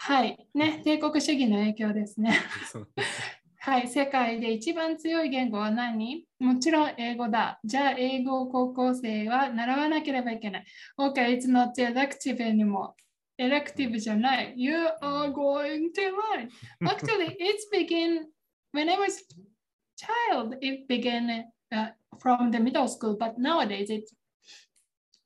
[0.00, 2.40] はいね帝国主義の影響ですね
[3.60, 7.60] はい、世界で一番強い言語は何もちろん英語だ。
[7.62, 10.64] じゃあ、英語を高校生は習わなければいけない。
[10.98, 12.92] OK, it's not elective anymore.
[13.38, 14.54] Elective じゃない。
[14.56, 16.50] You are going to learn.
[16.84, 18.26] Actually, it's begin
[18.72, 19.22] when I was
[19.96, 24.04] child, it began uh, from the middle school, but nowadays it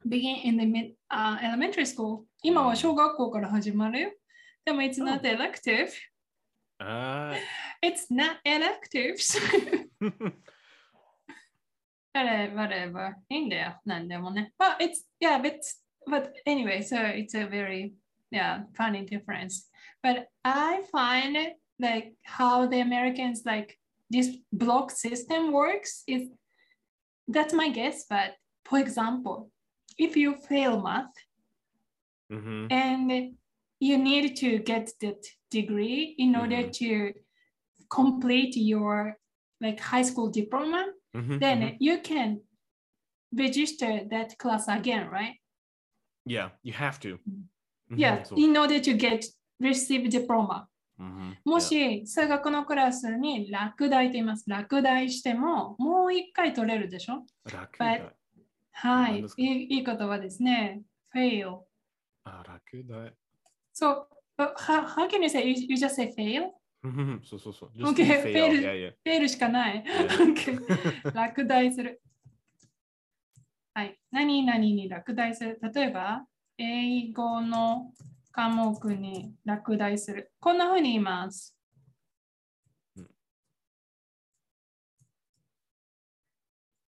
[0.08, 2.26] begin in the mid, uh, elementary school.
[2.42, 4.10] 今は小学校から始まるよ。
[4.64, 5.90] でも、it's not elective.
[6.80, 7.34] Uh,
[7.82, 9.38] It's not electives.
[12.14, 13.14] whatever, whatever.
[13.30, 14.52] In there, なんでもね.
[14.58, 15.58] But it's, yeah, but,
[16.07, 17.93] but anyway, so it's a very,
[18.31, 19.67] yeah, funny difference.
[20.03, 23.77] But I find it like how the Americans like
[24.09, 26.29] this block system works is,
[27.27, 29.51] that's my guess, but for example,
[29.97, 31.13] if you fail math
[32.31, 32.67] mhm.
[32.71, 33.35] and
[33.79, 36.71] you need to get that degree in order Mhm.
[36.73, 37.13] to
[37.89, 39.17] complete your
[39.61, 41.77] like high school diploma Mhm, then mhm.
[41.79, 42.41] you can
[43.33, 45.35] register that class again right
[46.27, 47.17] Yeah, you have to.
[47.89, 49.21] Mhm, yeah in order to get
[49.61, 50.67] receive diploma
[50.99, 58.13] mhm, も.し数学のクラスに落第と言います落第してももう一回取れるでしょ楽 but- だ。
[58.73, 60.81] はいいいいい言葉ですね
[61.15, 61.59] fail
[62.23, 63.11] あ、楽だ。
[63.73, 64.05] so
[64.37, 66.49] how, can you say you, just say fail
[66.83, 67.95] うんそうそうそう。
[67.95, 68.05] Say
[69.03, 69.27] fail.
[69.27, 69.83] しかない。
[71.13, 71.99] 落第する。
[73.77, 73.99] はい。
[74.09, 75.59] 何々に落第する。
[75.61, 76.25] 例えば、
[76.57, 77.93] 英語の
[78.31, 80.31] 科目に落第する。
[80.39, 81.55] こんな風に言います
[82.95, 83.07] うん。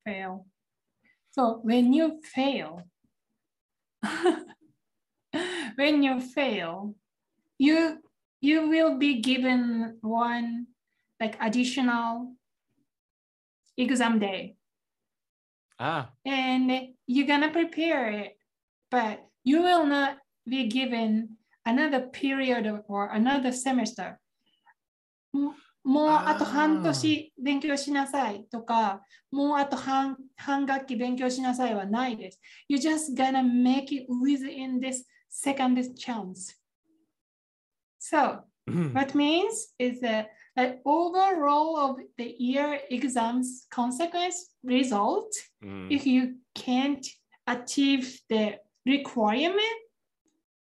[0.06, 0.44] fail.
[1.32, 2.84] So when you fail,
[5.78, 6.96] when you fail,
[7.58, 8.04] you
[8.42, 10.66] you will be given one
[11.18, 12.34] like additional
[13.78, 14.58] exam day
[15.79, 18.37] Ah, and you're gonna prepare it,
[18.91, 24.19] but you will not be given another period of- or another semester.
[25.33, 32.41] ももうあと半年勉強しなさいとか、もうあと半半学期勉強しなさいはないです。
[32.69, 36.59] You're just gonna make it within this second chance.
[38.01, 45.30] So, what means is that an overall of the year exams consequence result
[45.62, 47.06] うん if you can't
[47.46, 49.78] achieve the requirement,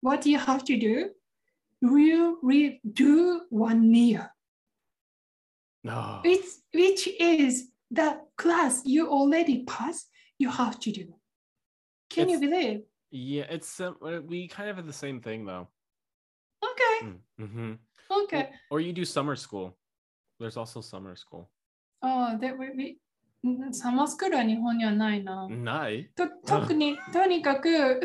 [0.01, 1.11] what you have to do,
[1.81, 4.31] you redo one year,
[5.83, 6.21] no.
[6.23, 10.09] which, which is the class you already passed,
[10.39, 11.15] you have to do.
[12.11, 12.83] Can you believe?
[13.11, 13.93] Yeah, it's uh,
[14.25, 15.69] we kind of have the same thing though.
[16.63, 17.73] Okay, Mm-hmm.
[18.11, 18.51] Okay.
[18.71, 19.77] Or you do summer school.
[20.39, 21.49] There's also summer school.
[22.03, 22.99] Oh, that would be
[23.73, 25.47] サマースクールは日本にはないな。
[25.47, 26.09] Nice.
[26.15, 28.01] と特にとにかく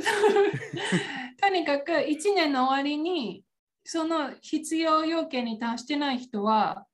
[1.42, 3.44] とにかく1年の終わりに
[3.84, 6.86] その必要要件に達してない人は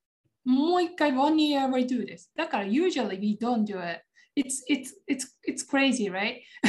[0.44, 2.32] もう一回 one year redo です。
[2.36, 4.02] だから usually we don't do it.
[4.37, 6.43] It's, it's, it's, it's crazy, right?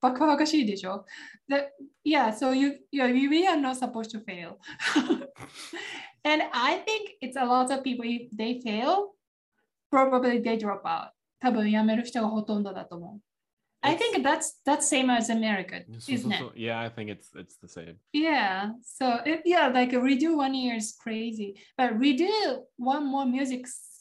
[0.00, 1.04] バカバカしいでしょ
[1.48, 1.68] That,
[2.04, 4.58] Yeah, so you, yeah, we we are not supposed to fail.
[6.24, 9.12] and I think it's a lot of people, if they fail,
[9.90, 11.10] probably they drop out.
[11.40, 13.20] 多分辞める人がほとんどだと思う。
[13.80, 16.38] I It's- think that's that's same as America, So- so- isn't it?
[16.40, 17.96] so- yeah, I think it's it's the same.
[18.12, 18.72] Yeah.
[18.82, 22.26] So it, yeah, like a redo one year is crazy, but redo
[22.76, 23.91] one more music, s-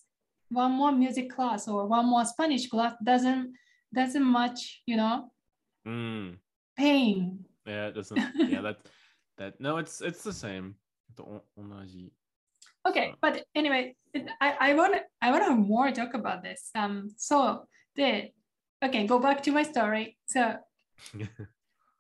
[0.53, 3.55] one more music class or one more Spanish class doesn't
[3.95, 5.31] doesn't much, you know,
[5.87, 6.37] mm.
[6.77, 7.45] pain.
[7.67, 8.19] Yeah, it doesn't.
[8.49, 8.79] yeah, that
[9.38, 10.77] that no, it's it's the same.
[12.88, 13.95] Okay, but anyway,
[14.41, 16.71] I I want I want to more talk about this.
[16.75, 18.31] Um, so the
[18.85, 20.19] okay, go back to my story.
[20.27, 20.57] So.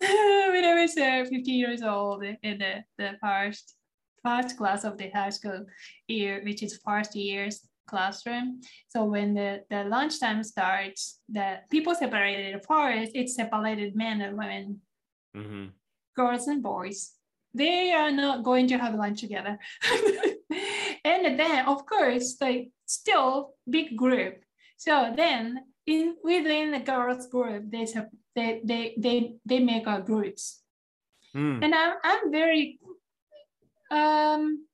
[0.02, 3.76] when I was uh, 15 years old in the, the first
[4.24, 5.66] first class of the high school
[6.08, 8.60] year, which is first years classroom.
[8.88, 14.80] So when the, the lunchtime starts, the people separated first, it's separated men and women,
[15.36, 15.68] Mm-hmm.
[16.14, 17.12] girls and boys.
[17.54, 19.58] They are not going to have lunch together.
[21.04, 24.44] and then of course, like still big group.
[24.76, 27.86] So then in within the girls group, they
[28.34, 30.62] they they they, they make a groups.
[31.34, 31.64] Mm.
[31.64, 32.78] And I'm I'm very
[33.90, 34.66] um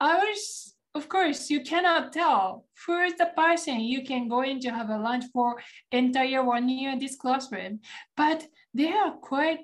[0.00, 2.42] I was of course you cannot tell
[2.82, 5.48] who is the person you can go in to have a lunch for
[5.92, 7.80] entire one year in this classroom,
[8.16, 8.38] but
[8.74, 9.60] they are quite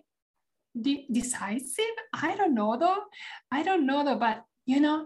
[0.87, 1.97] de- decisive.
[2.29, 3.03] I don't know though.
[3.51, 4.99] I don't know though, but you know,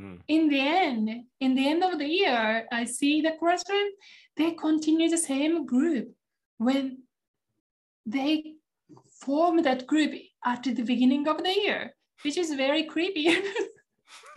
[0.00, 0.20] Mm.
[0.28, 3.88] in the end, in the end of the year, I see the classroom,
[4.36, 6.06] they continue the same group
[6.58, 7.02] when
[8.06, 8.54] they
[9.24, 10.12] form that group
[10.44, 13.26] at the beginning of the year, which is very creepy.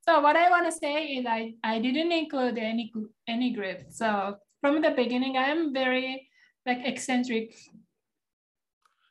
[0.00, 3.78] so what I want to say is I, I didn't include any gr- any group.
[3.90, 6.28] So from the beginning, I'm very
[6.66, 7.54] like eccentric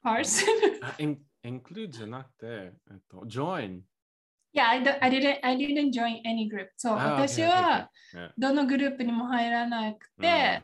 [0.03, 0.79] person.
[0.81, 3.81] あ in- include じゃなくて、えっと、join。
[4.53, 6.69] yeah, I, do- I didn't I didn't join any group.
[6.77, 8.17] そう、あ okay, 私 okay, は okay.
[8.19, 8.31] Yeah.
[8.37, 10.63] どのグループにも入らなくて、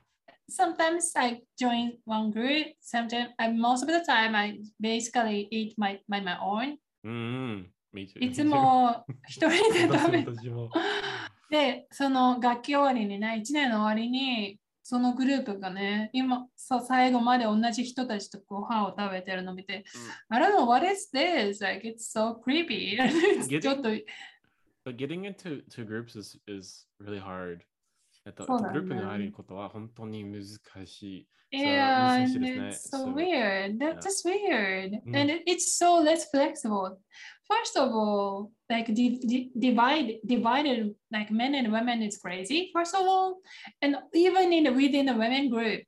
[0.50, 2.76] sometimes I join one group.
[2.82, 6.78] Sometimes I, most of the time I basically eat my my, my own.
[7.04, 7.16] うんうん。
[7.60, 7.77] Me too.
[8.21, 10.27] いつも一人で食べ。
[11.51, 19.85] で、その学期終わりにね、1年の終わりに、そのグループがね、今、そう最後まで同じ人たちとご飯を食べてるのを見て、
[20.29, 21.63] I don't know what is this?
[21.63, 22.97] Like, it's so creepy.
[22.97, 23.89] Getting- ちょっと、
[24.85, 27.61] But getting into to groups is, is really hard.
[28.28, 30.44] えっと、そうだねグループに入ることは本当に難
[30.86, 31.28] しい。
[31.52, 33.00] yeah, 難しい and ですね。
[33.00, 33.78] it's so So- weird.
[33.78, 33.78] yeah.
[33.78, 35.02] That's just weird.
[35.06, 35.16] Mm.
[35.16, 36.98] And it- it's so less flexible.
[37.48, 42.72] First of all, like di- di- divide divided like men and women is crazy.
[42.74, 43.42] First of all,
[43.82, 45.84] and even in the, within the women group,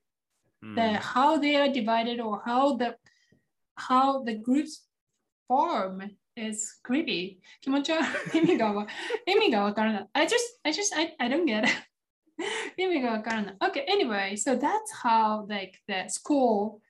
[0.62, 2.98] うん the how they are divided or how the
[3.78, 4.88] how the groups
[5.48, 6.00] form
[6.36, 7.40] is creepy.
[7.62, 8.02] 気持ち悪
[8.36, 8.86] い意味がわ
[9.26, 10.10] 意味がわからない。
[10.14, 10.34] I just
[10.64, 11.70] I just I, I don't get it.
[12.78, 13.58] 意味がわからない。
[13.60, 16.82] Okay, anyway, so that's how like the school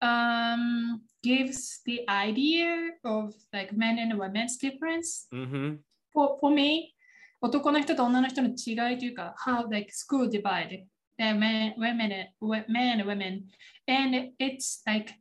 [0.00, 5.80] um gives the idea of like men and women's difference うんふん
[6.12, 6.94] for, for me
[7.40, 10.84] 男の人と女の人の違いというか how like school divide
[11.18, 13.42] the men women and wo- men and women
[13.88, 15.12] and it's like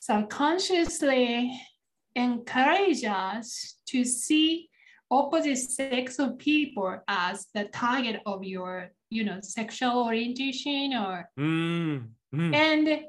[0.00, 1.50] subconsciously
[2.14, 4.68] encourage us to see
[5.09, 12.03] opposite sex of people as the target of your you know sexual orientation or mm,
[12.33, 12.55] mm.
[12.55, 13.01] and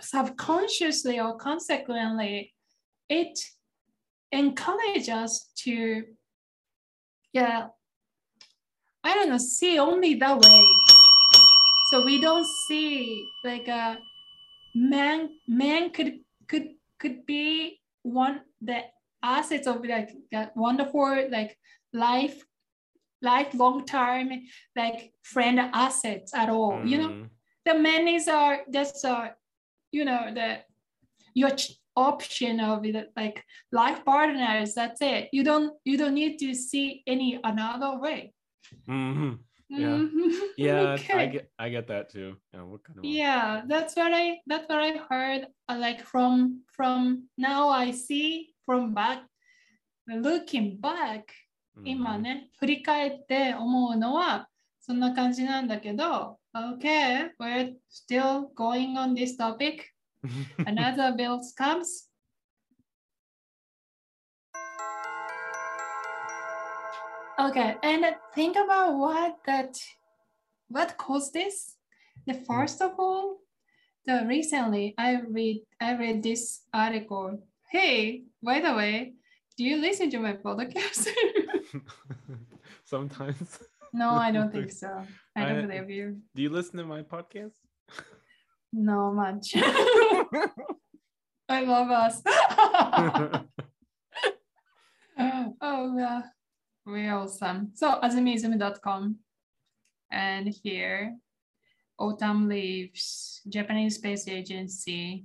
[0.00, 2.52] subconsciously or consequently
[3.08, 3.38] it
[4.30, 6.04] encourages us to
[7.32, 7.68] yeah
[9.02, 10.64] i don't know see only that way
[11.90, 13.98] so we don't see like a
[14.74, 20.10] man man could could could be one that assets of like
[20.54, 21.56] wonderful like
[21.92, 22.44] life
[23.22, 24.30] life long term
[24.76, 26.88] like friend assets at all mm.
[26.88, 27.24] you know mm-hmm.
[27.64, 29.28] the monies are that's uh,
[29.92, 30.58] you know the
[31.34, 31.50] your
[31.96, 37.02] option of it, like life partners that's it you don't you don't need to see
[37.06, 38.32] any another way
[38.88, 39.32] mm-hmm.
[39.68, 40.30] yeah mm-hmm.
[40.56, 41.18] yeah okay.
[41.18, 44.78] i get i get that too yeah, kind of yeah that's what i that's what
[44.78, 49.23] i heard uh, like from from now i see from back
[50.07, 51.23] looking back
[51.75, 54.47] うん今ね、振り返って思うのは
[54.79, 59.91] そんな感じなんだけど、Okay, we're still going on this topic.
[60.67, 62.09] Another bill comes.
[67.39, 69.75] Okay, and think about what that
[70.69, 71.75] what caused this.
[72.27, 73.39] The first of all,
[74.05, 77.41] the recently I read I read this article.
[77.70, 79.14] Hey, by the way,
[79.56, 81.06] do you listen to my podcast?
[82.84, 83.58] Sometimes.
[83.92, 85.04] no, I don't think so.
[85.36, 86.16] I don't I- believe you.
[86.34, 87.52] Do you listen to my podcast?
[88.72, 89.52] No much.
[91.48, 92.22] I love us.
[95.60, 96.22] oh yeah,
[96.84, 97.70] we're awesome.
[97.74, 99.16] So azumism.com
[100.10, 101.16] and here
[101.98, 105.24] autumn leaves Japanese space agency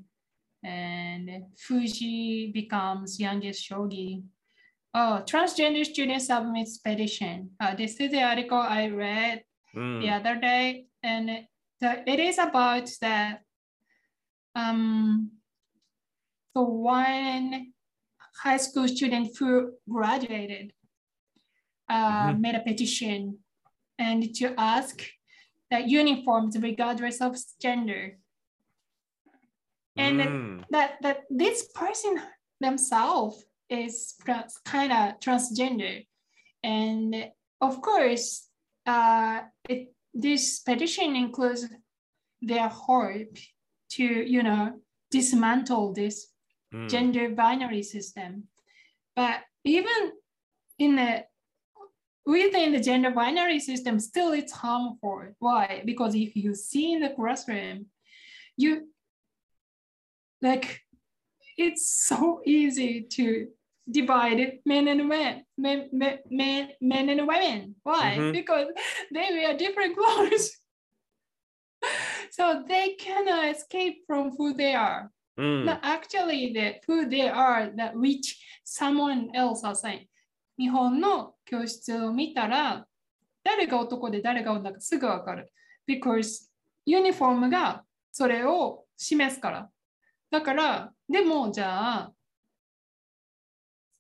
[0.64, 4.24] and Fuji becomes youngest shogi.
[4.94, 7.50] Oh, transgender student submits petition.
[7.60, 9.44] Uh, this is the article I read
[9.76, 10.00] うん。
[10.02, 11.48] the other day, and
[11.82, 13.40] the, it is about the
[14.56, 15.30] um
[16.54, 17.74] the one
[18.44, 20.72] high school student who graduated
[21.90, 22.40] uh, Mhm.
[22.40, 23.40] made a petition
[23.98, 25.02] and to ask
[25.72, 28.20] that uniforms regardless of gender
[29.96, 30.64] and mm.
[30.72, 32.20] that, that this person
[32.60, 36.06] themselves is trans, kind of transgender
[36.64, 37.30] and
[37.62, 38.48] of course
[38.86, 41.68] uh, it, this petition includes
[42.42, 43.38] their hope
[43.90, 44.74] to you know
[45.12, 46.28] dismantle this
[46.74, 46.90] mm.
[46.90, 48.44] gender binary system
[49.16, 50.12] but even
[50.80, 51.24] in the
[52.26, 57.10] within the gender binary system still it's harmful why because if you see in the
[57.10, 57.86] classroom
[58.58, 58.88] you
[60.44, 60.82] like
[61.58, 63.48] it's so easy to
[63.90, 67.76] divide men and women, men, men, men, men and women.
[67.84, 68.18] Why?
[68.18, 68.32] Mhm.
[68.34, 68.68] Because
[69.12, 70.62] they wear different clothes.
[72.32, 75.10] so they cannot escape from who they are.
[75.36, 75.66] うん。
[75.66, 80.08] No, actually, the who they are, that which someone else are saying.
[80.58, 82.86] 日本の教室を見たら、
[83.44, 85.52] 誰が男で誰が女かすぐわかる。
[85.88, 86.50] because
[86.86, 89.70] ユニフォームがそれを示すから。
[90.34, 92.12] だからでもじゃあ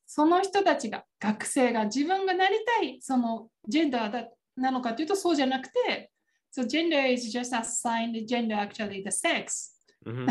[0.07, 6.09] その人たちが学生が自分がなりたいそのジェンダーだなのかというとそうじゃなくて、
[6.51, 9.75] so、gender is just assigned gender actually the sex、
[10.07, 10.27] うん、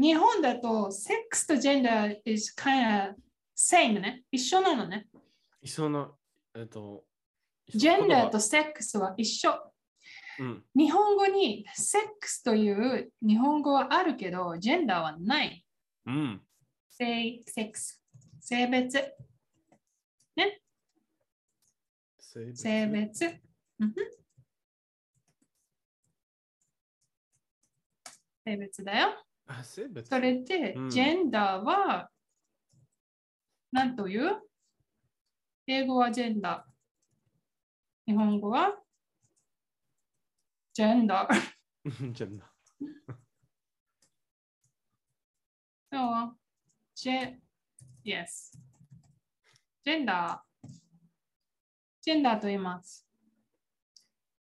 [0.00, 3.14] 日本だとセックスとジェンダー is kind of
[3.56, 4.24] same ね。
[4.32, 5.06] 一緒なのね。
[5.62, 6.16] 一緒の
[6.56, 7.04] えっと
[7.68, 9.73] ジェンダーとセックスは一緒。
[10.38, 10.64] うん。
[10.76, 15.64] 日本語に sex という日本語はあるけど、gender はない。
[16.06, 16.40] うん。
[16.90, 18.00] 性、性別、
[18.40, 19.14] 性別？
[22.54, 23.24] 性別。
[23.78, 24.10] うんふん
[28.46, 29.24] 性別だよ。
[29.46, 30.08] あ、性別？
[30.08, 32.10] それで、うんジェンダーは、
[33.72, 34.40] 何という？
[35.66, 38.10] 英語はジェンダー。
[38.12, 38.74] 日本語は
[40.74, 41.26] gender.
[42.12, 42.44] gender.
[45.92, 46.34] so,
[46.96, 47.36] ge-
[48.02, 48.50] yes.
[49.84, 50.40] Gender.
[52.04, 53.06] Gender と言います。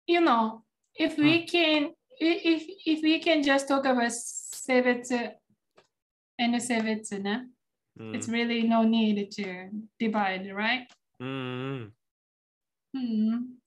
[0.07, 0.63] You know,
[0.95, 5.31] if we can, if, if we can just talk about seibetsu uh,
[6.37, 7.47] and seibetsu, 性別ね、
[7.97, 8.13] mm.
[8.13, 10.87] it's really no need to divide, right?
[11.19, 11.91] Hmm.
[12.93, 13.57] Hmm.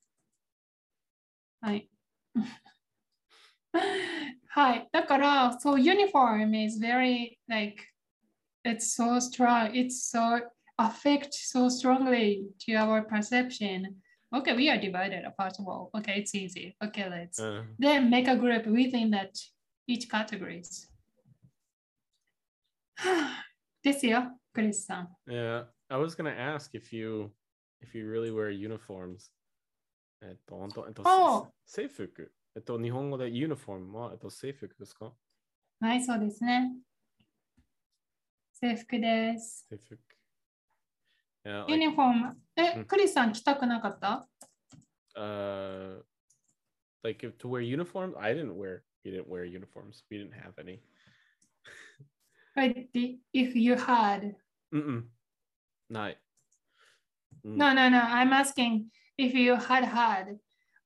[1.62, 1.88] Right.
[4.51, 4.89] はい。
[4.91, 7.83] だから、so uniform is very like,
[8.65, 10.41] it's so strong, it's so
[10.77, 13.95] affect so strongly to our perception.
[14.31, 15.89] Okay, we are divided, first of all.
[15.95, 16.75] Okay, it's easy.
[16.83, 17.75] Okay, let's うん。
[17.79, 19.31] then make a group within that
[19.87, 20.87] each categories.
[23.81, 25.09] ですよ、クリスさん。
[25.27, 27.31] Yeah, I was gonna ask if you
[27.81, 29.31] if you really wear uniforms.
[30.23, 32.31] えっと、本当、えっと、お制服。
[32.55, 35.13] えっと、日本語でユニフォームは、えっと、制服ですか
[35.79, 36.73] はい、そうですね。
[38.53, 39.65] 制服です。
[39.69, 39.97] 制服。
[41.45, 42.41] Yeah, ユ like, ニフォーム。
[42.57, 44.27] え、うんクリスさん着たくなかった
[45.17, 46.01] uh,
[47.03, 48.83] like if to wear uniforms, I didn't wear.
[49.05, 50.03] We didn't wear uniforms.
[50.11, 50.81] We didn't have any.
[52.55, 54.35] But the- if you had.
[54.73, 55.05] Mm-mm.
[55.89, 56.15] Not.
[57.45, 57.55] Mm.
[57.55, 58.01] No, no, no.
[58.01, 60.38] I'm asking If you had had,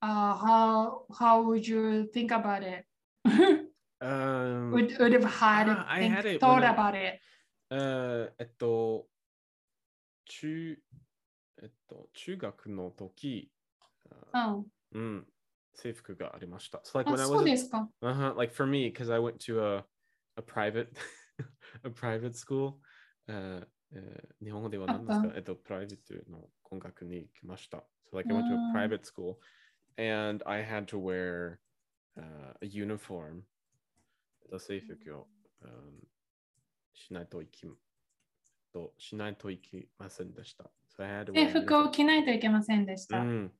[0.03, 2.85] uh, how how would you think about it?
[4.01, 7.21] Um, would would have had, Ah, I think- had it thought when I- about it.
[7.71, 9.09] えーえっと、
[10.27, 10.79] 中、
[11.61, 13.51] えっと、中学の時、
[14.33, 14.67] あうん。
[14.93, 15.27] うん、
[15.75, 16.79] 制服がありました。
[16.85, 17.89] So like あ、when I そう was で in, すか。
[18.03, 19.85] uh-huh, like for me, because I went to a,
[20.37, 20.89] a private
[21.85, 22.75] a private school,
[23.27, 27.85] えーえー日本語では何ですかえっと、プライベートの音楽に行きました。
[28.11, 29.39] So like I went to a private school
[29.99, 31.61] and I had to wear
[32.19, 33.43] uh, a uniform.
[38.99, 40.71] しないといけませんでした。
[40.97, 43.19] So、制服を着ないといけませんでした。
[43.19, 43.53] うん。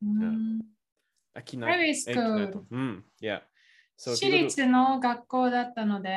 [1.35, 1.41] あ、yeah.
[1.41, 1.45] mm.
[1.45, 1.93] 着ない。
[2.71, 3.05] うん。
[3.21, 3.43] いや。
[3.97, 6.15] 私立の学校だったので、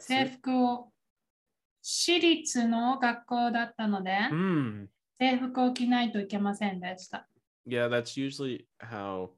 [0.00, 0.90] 制服を
[1.80, 4.86] 私立の学校だったので、mm.
[5.20, 7.28] 制服を着ないといけませんでした。
[7.67, 9.31] Yeah, that's usually how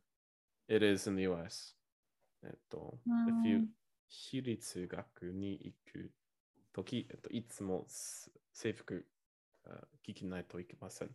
[0.68, 1.76] it is in the US.
[2.44, 3.68] えっと、if う you ん
[4.08, 6.12] 私立学に行く
[6.74, 9.06] とき、えっと、いつもす制服
[9.66, 11.10] あ着着ないといけません。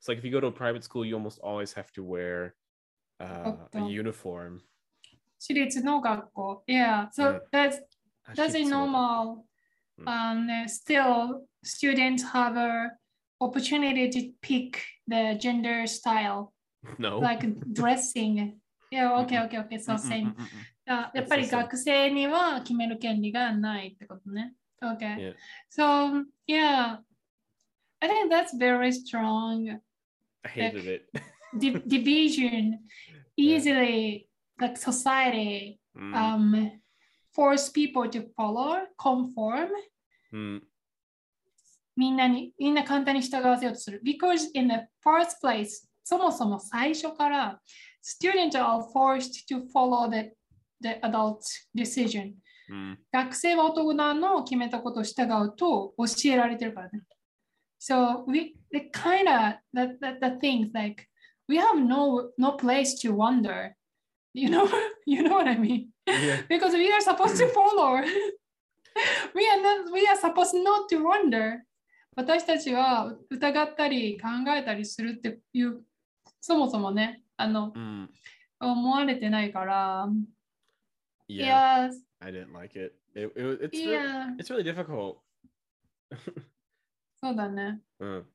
[0.00, 2.54] So like if you go to a private school, you almost always have to wear
[3.18, 4.60] uh, a あ uniform.
[5.38, 6.64] 私立の学校。
[6.66, 7.82] Yeah, so うん that's
[8.24, 9.44] あ that's 私 a 立の normal.
[9.98, 12.90] うん Um, still, students have a
[13.40, 16.52] opportunity to pick the gender style,
[16.98, 17.18] No.
[17.20, 18.58] like dressing.
[18.90, 19.78] Yeah, okay, okay, okay.
[19.78, 20.18] So うん same.
[20.18, 20.32] うんうんうん
[20.88, 21.62] あやっぱり It's the same.
[21.62, 24.54] 学生には決める権利がないってことね。
[24.80, 25.16] Okay.
[25.16, 25.34] Yeah.
[25.70, 26.98] So, yeah.
[28.00, 29.80] I think that's very strong
[30.44, 31.10] I hated it.
[31.58, 32.78] di- division.
[33.36, 36.70] Easily, like society うん um,
[37.34, 39.68] force people to follow, conform.
[40.32, 40.62] うん
[41.95, 44.01] みんなに、みんな簡単に従わせようとする。
[44.03, 47.61] Because in the first place, そもそも最初から、
[48.03, 50.31] students are forced to follow the,
[50.81, 51.39] the adult
[51.75, 52.33] decision.
[52.69, 57.01] うん学生は大人の決めたことを従うと教えられてるからね。
[57.79, 61.07] So we the kind of that, that the things like
[61.49, 63.75] we have no no place to wonder.
[64.33, 64.69] You know,
[65.05, 65.89] you know what I mean?
[66.07, 66.43] Yeah.
[66.47, 68.01] Because we are supposed to follow.
[69.35, 71.65] we are not we are supposed not to wonder.
[72.14, 75.82] 私たちは疑ったり考えたりするっていう
[76.40, 78.10] そもそもねあのうん
[78.58, 80.08] 思われてないから。
[81.28, 81.88] Yeah.
[81.88, 82.94] Yes, I didn't like it.
[83.14, 85.18] It, it it's really, yeah, it's really difficult.
[87.20, 87.80] そうだね。
[87.98, 88.26] うん。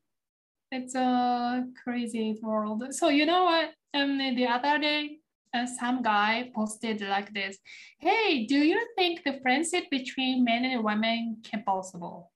[0.71, 2.93] It's a crazy world.
[2.93, 3.73] So you know what?
[3.93, 5.19] Um, the other day,
[5.53, 7.59] uh, some guy posted like this.
[7.99, 12.31] Hey, do you think the friendship between men and women can possible?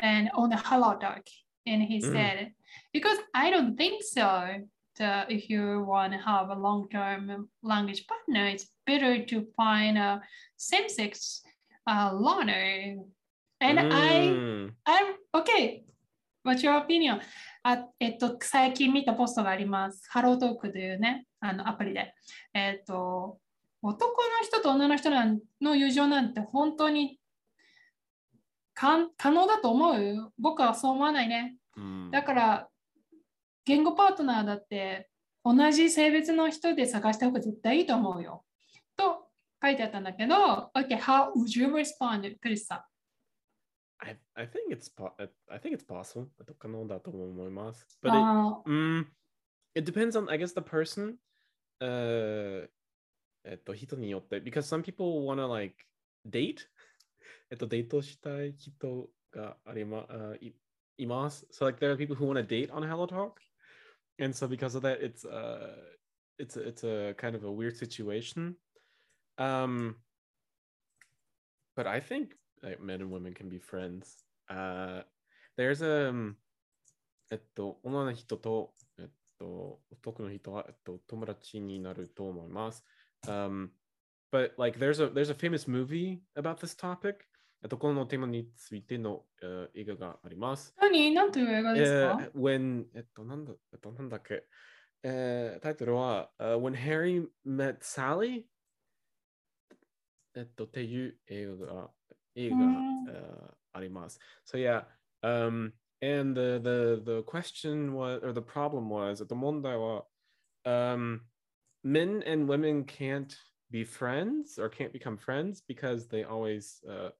[0.00, 1.22] And on the Hello Talk,
[1.66, 2.12] and he Mm.
[2.12, 2.52] said,
[2.92, 4.64] because I don't think so.
[4.96, 10.20] The, if you want to have a long-term language partner, it's better to find a
[10.56, 11.42] same-sex
[11.86, 12.96] uh, learner.
[13.60, 14.76] And I うん。
[14.84, 15.82] I'm okay.
[16.44, 17.20] What's your opinion?
[17.64, 20.02] あえっと、最近見たポストがあります。
[20.10, 22.14] ハロートークというね、あのアプリで。
[22.54, 23.38] えっと、
[23.82, 25.10] 男の人と女の人
[25.60, 27.18] の友情なんて本当に
[28.78, 31.56] 可能だと思う僕はそう思わないね。
[31.76, 32.68] うんだから、
[33.64, 35.10] 言語パートナーだって
[35.44, 38.44] 同じ性別の人で探した方が絶対いいと思うよ。
[38.96, 39.26] と
[39.60, 42.38] 書いてあったんだけど、OK, how would you respond?
[42.40, 42.82] クリスさん。
[43.98, 44.92] I I think it's
[45.48, 46.28] I think it's possible.
[46.56, 47.98] 可能だと思います。
[48.00, 49.06] But it, あ mm,
[49.74, 51.16] it depends on I guess the person.
[51.80, 52.68] Uh,
[53.44, 55.74] えっと人によって、because some people wanna like
[56.24, 56.58] date.
[57.49, 60.55] えっとデートしたい人がありま、uh, い
[60.97, 61.47] います。
[61.51, 63.39] So like there are people who wanna date on Hello Talk,
[64.19, 65.75] and so because of that, it's uh,
[66.37, 68.55] it's a, it's a kind of a weird situation.
[69.37, 69.95] Um,
[71.75, 74.23] but I think like men and women can be friends.
[74.49, 75.01] Uh,
[75.57, 76.35] there's a
[77.31, 79.09] えっと、女の人と、えっ
[79.39, 82.83] と、男の人は、えっと、友達になると思います。
[83.27, 83.69] Um,
[84.31, 87.25] but like there's a there's a famous movie about this topic.
[87.63, 90.75] えっと、このテーマについての、えー映画があります。
[90.79, 94.43] 何何という映画ですか、えー when えっと、なんだ、えっと、なんだっけ、
[95.03, 98.43] えータイトルは、uh, When Harry Met Sally
[100.35, 101.89] えっと、っていう映画が、
[102.35, 104.19] 映画が、うん uh, あります。
[104.45, 104.83] So yeah,
[105.23, 105.71] um,
[106.01, 110.05] and the, the, the question was, or the problem was, えっと、問題は、
[110.65, 111.21] um,
[111.83, 113.35] men and women can't
[113.71, 117.11] be friends or can't become friends because they always uh,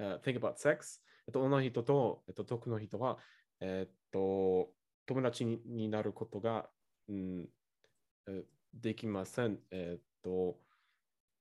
[0.00, 1.00] uh, think about sex.
[1.26, 3.18] えっと、女の人と、えっと、男の人は、
[3.60, 4.72] えっと、
[5.06, 6.68] 友達にになることが、
[7.08, 7.48] うん、
[8.28, 8.44] え
[8.74, 9.58] できません。
[9.70, 10.58] えっと、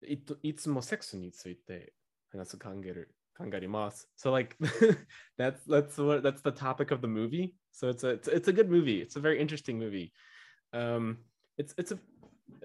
[0.07, 1.93] いといつもセックスについて
[2.32, 4.55] 話す考える考えます So like
[5.38, 7.55] that's that's what that's the topic of the movie.
[7.72, 9.01] So it's a it's, it's a good movie.
[9.01, 10.12] It's a very interesting movie.
[10.74, 11.20] Um,
[11.57, 11.99] it's it's a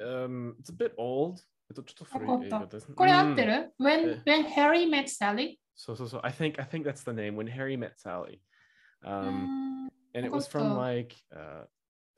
[0.02, 1.40] um it's a bit old.
[1.70, 2.92] えっとちょっと古い映画です。
[2.92, 5.58] これ合ってうんる、when, え when Harry met Sally?
[5.75, 8.41] So so so I think I think that's the name when Harry met Sally.
[9.01, 11.65] う Um, ん and it was わか from った like uh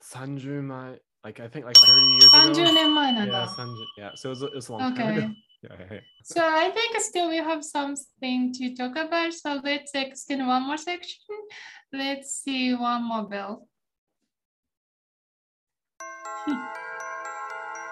[0.00, 2.72] 30 my like I think like 30 years 30 ago.
[2.74, 3.46] 年前なん Yeah, だ。
[3.46, 4.14] 30, yeah.
[4.16, 5.18] So it was, it was a long time Okay.
[5.18, 5.34] ago.
[5.62, 6.00] Yeah, yeah, yeah.
[6.24, 9.32] So I think still we have something to talk about.
[9.34, 11.36] So let's extend one more section.
[11.92, 13.68] Let's see one more bell.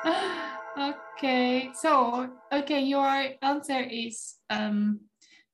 [0.79, 3.07] okay, so okay, your
[3.43, 5.01] answer is um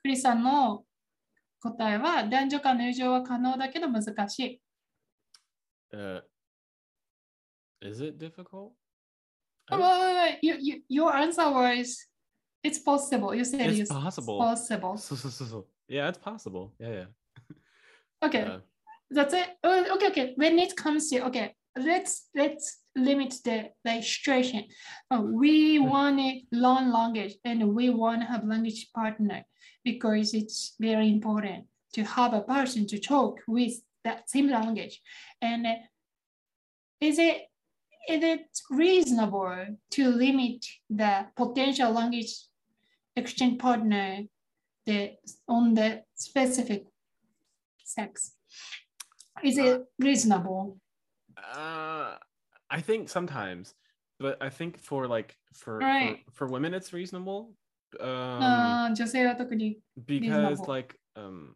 [0.02, 0.84] クリスさんの
[1.62, 4.62] 答えは男女間の友情は可能だけど難しい。
[5.94, 6.22] Uh,
[7.82, 8.72] is it difficult?
[9.70, 10.40] Wait, I don't- wait, wait.
[10.42, 12.08] You, you, your answer was
[12.64, 13.36] it's possible.
[13.36, 14.40] You said It's it's possible.
[14.40, 14.98] possible.
[14.98, 15.68] So, so, so, so.
[15.88, 16.74] Yeah, it's possible.
[16.80, 17.06] Yeah, yeah.
[18.24, 18.42] Okay.
[18.44, 18.60] Uh,
[19.10, 19.58] That's it.
[19.64, 20.34] Uh, okay, okay.
[20.38, 24.66] When it comes to okay, let's let's limit the the situation.
[25.10, 29.44] Uh, we want a long language and we want to have language partner
[29.84, 33.74] because it's very important to have a person to talk with
[34.04, 35.02] that same language.
[35.42, 35.68] And
[37.00, 37.48] is it
[38.08, 42.34] is it reasonable to limit the potential language
[43.16, 44.24] exchange partner
[44.86, 45.14] the,
[45.48, 46.86] on the specific
[47.84, 48.34] sex?
[49.44, 50.78] Is it reasonable?
[51.38, 52.16] Uh,
[52.71, 53.75] I think sometimes,
[54.19, 56.25] but I think for like for Right.
[56.33, 57.55] for, for women it's reasonable.
[58.01, 60.73] Um, あー女性は特に because reasonable.
[60.73, 61.55] like um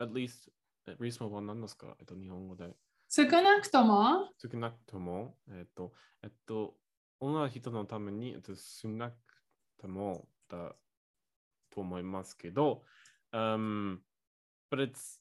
[0.00, 0.50] at least
[0.88, 2.74] uh, reasonable は何ですかえっと日本語で
[3.08, 6.74] 少なくとも少なくともえっとえっと
[7.20, 9.14] 女の人のためにえっと少なく
[9.78, 10.74] ともだ
[11.70, 12.82] と思いますけど
[13.32, 13.98] um
[14.70, 15.20] but it's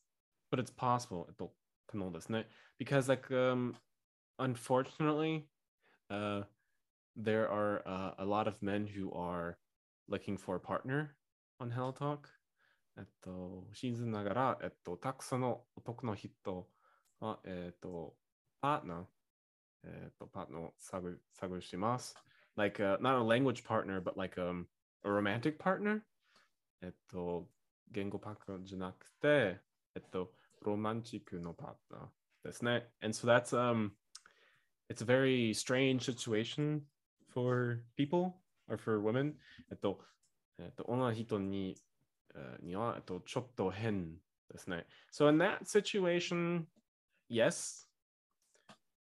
[0.51, 1.53] but it's possible えっと
[1.87, 2.47] 可能ですね
[2.79, 3.73] because like um
[4.40, 5.46] unfortunately,
[6.10, 6.42] uh,
[7.16, 9.58] there are uh, a lot of men who are
[10.08, 11.14] looking for a partner
[11.60, 12.26] on HelloTalk.
[12.98, 16.66] えっと、シーズンながら、えっと、たくさんの男の人
[17.20, 18.14] は、えっと、
[18.60, 19.04] パートナー、
[19.84, 22.16] えっと、パートナーを探,探してます。
[22.56, 24.66] Like, a, uh, not a language partner, but like um,
[25.04, 26.02] a romantic partner?
[26.82, 27.46] えっと、
[27.92, 29.60] 言語パートナーじゃなくて、
[29.94, 30.32] えっと、
[30.62, 32.08] ロマンチックのパートナー
[32.44, 32.88] ですね。
[33.02, 33.92] And so that's, um,
[34.89, 36.81] it's a very strange situation
[37.33, 38.33] for people
[38.67, 39.33] or for women.
[39.71, 39.99] えっと、
[40.59, 41.75] えっと、女の人に、
[42.35, 44.15] uh, には、えっと、ちょっと変
[44.51, 44.85] ですね。
[45.11, 46.65] So in that situation,
[47.29, 47.87] yes.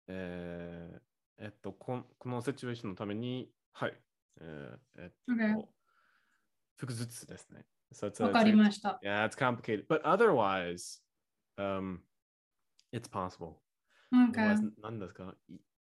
[0.08, 1.00] えー
[1.42, 3.94] えっと、こんこのシチュエーションのために、はい。
[4.42, 5.66] えーえっと Okay.
[6.78, 7.66] 複雑ですね。
[7.94, 9.00] So it's a- わかり it's a- ました。
[9.04, 9.86] Yeah, it's complicated.
[9.88, 11.02] But otherwise,
[11.58, 12.00] um,
[12.92, 13.56] it's possible.
[14.14, 14.56] Okay.
[14.56, 15.34] Otherwise, 何ですか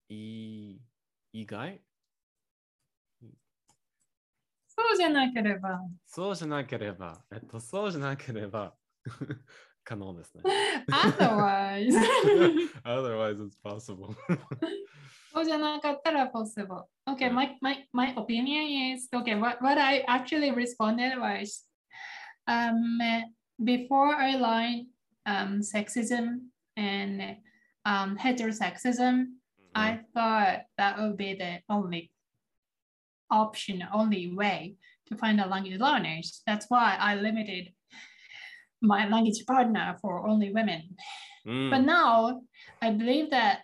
[0.08, 0.80] いい
[1.32, 1.80] 意外
[4.66, 5.80] そうじゃなければ。
[6.06, 8.74] そうじゃなければ、えっと、そうじゃなければ
[9.84, 10.42] 可能ですね。
[10.90, 11.94] Otherwise.
[12.84, 14.14] Otherwise, it's possible.
[15.32, 16.86] そうじゃなかったら possible.
[17.08, 17.32] Okay, Yeah.
[17.32, 19.36] my, my, my opinion is okay.
[19.36, 21.64] What, what I actually responded was
[22.48, 22.98] um,
[23.62, 24.86] before I learned
[25.26, 27.36] um, sexism and
[27.85, 29.75] um, heterosexism, mm-hmm.
[29.75, 32.11] I thought that would be the only
[33.29, 34.75] option, only way
[35.07, 36.41] to find a language learners.
[36.47, 37.71] That's why I limited
[38.81, 40.95] my language partner for only women.
[41.47, 41.69] Mm.
[41.69, 42.41] But now
[42.81, 43.61] I believe that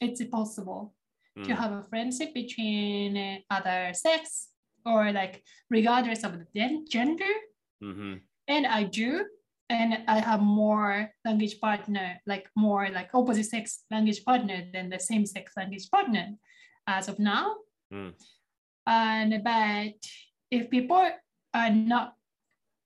[0.00, 0.94] it's possible
[1.38, 1.44] mm.
[1.46, 4.48] to have a friendship between other sex
[4.86, 7.32] or like regardless of the gender.
[7.82, 8.14] Mm-hmm.
[8.48, 9.24] And I do
[9.74, 15.00] and I have more language partner, like more like opposite sex language partner than the
[15.00, 16.26] same sex language partner
[16.86, 17.56] as of now.
[17.90, 17.94] Hmm.
[17.94, 18.14] うん。
[18.86, 19.94] And but
[20.50, 21.10] if people
[21.52, 22.14] are not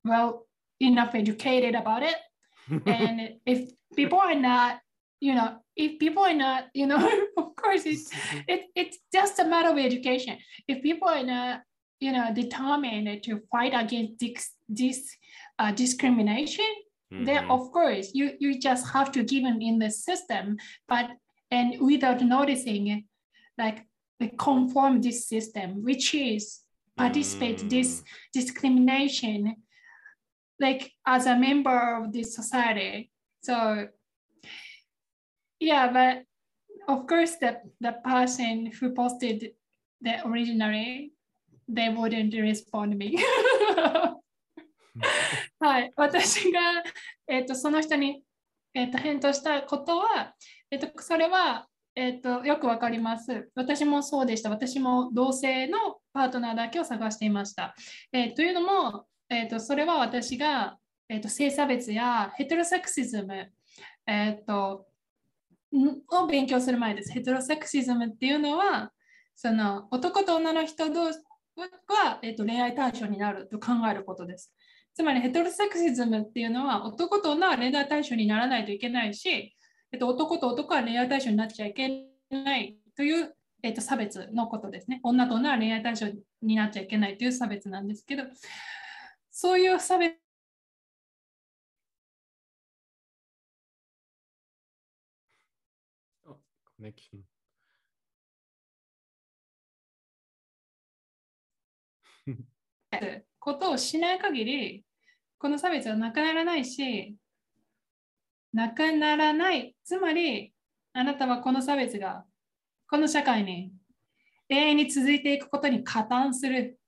[0.05, 0.47] well
[0.81, 2.17] enough educated about it,
[2.87, 4.81] and if people are not,
[5.21, 6.99] you know, if people are not, you know,
[7.37, 8.11] of course it's
[8.49, 10.39] it, it's just a matter of education.
[10.69, 11.63] If people are not,
[12.01, 15.17] you know, determined to fight against this, this
[15.59, 16.67] uh, discrimination,
[17.11, 20.57] then of course you you just have to give them in the system,
[20.87, 21.11] but
[21.51, 23.05] and without noticing,
[23.57, 23.87] like
[24.21, 26.61] they conform this system, which is
[26.97, 28.03] participate this
[28.33, 29.57] discrimination,
[30.61, 33.11] like as a member of this society.
[33.43, 33.89] So
[35.61, 36.25] yeah, but
[36.93, 39.53] of course the the person who posted
[40.03, 41.13] the originally,
[41.67, 43.25] they wouldn't respond me.
[45.61, 46.61] はい、私が、
[47.27, 48.23] えっとその人に、
[48.75, 50.35] えっと返答したことは、
[50.71, 53.51] えっとそれは、えっとよくわかります。
[53.57, 54.51] 私もそうでした。
[54.51, 55.79] 私も同性の
[56.13, 57.75] パートナーだけを探していました。
[58.13, 60.79] えーというのも、えっとそれは私が、
[61.09, 63.51] えっと性差別やヘテロセクシズム、
[64.07, 64.87] えっと
[66.13, 67.13] を勉強する前です。
[67.13, 68.93] ヘテロセクシズムっていうのは、
[69.35, 71.19] その男と女の人同士
[71.89, 74.53] は、えっと恋愛対象になると考えることです。
[74.99, 79.55] つまりヘテロセクシズムっていうのは男と女は恋愛対象にならないといけないし、
[79.93, 83.33] えっと、男と男は恋愛対象になっちゃいけないという、
[83.63, 84.99] えっと、差別のことですね。
[85.05, 86.09] 女と女は恋愛対象
[86.43, 88.25] になっちゃいけないという差別なんですけど、
[89.31, 90.17] そういう差別
[96.25, 96.37] コ
[96.81, 97.23] ネクション。
[103.39, 104.85] ことをしない限り、
[105.39, 107.17] この差別はなくならないし、
[108.53, 109.77] なくならない。
[109.85, 110.53] つまり、
[110.93, 112.25] あなたはこの差別が、
[112.91, 113.73] この社会に
[114.49, 116.79] 永遠に続いていくことに加担する。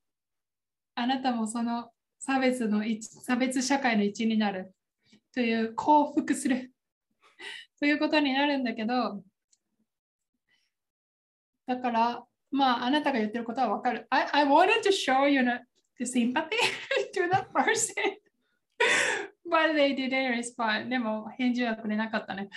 [0.95, 4.73] あなたもその差別の一差別社会の一員になる
[5.33, 6.73] という降伏する
[7.79, 9.23] ということになるんだけど、
[11.65, 14.07] だから、まあ、あなたが言ってることはわかる。
[14.09, 15.57] I, I wanted to show you know,
[15.97, 16.57] the sympathy
[17.13, 18.20] to that person.
[19.50, 20.88] But they didn't respond.
[20.88, 22.48] でも返事はくれなかったね。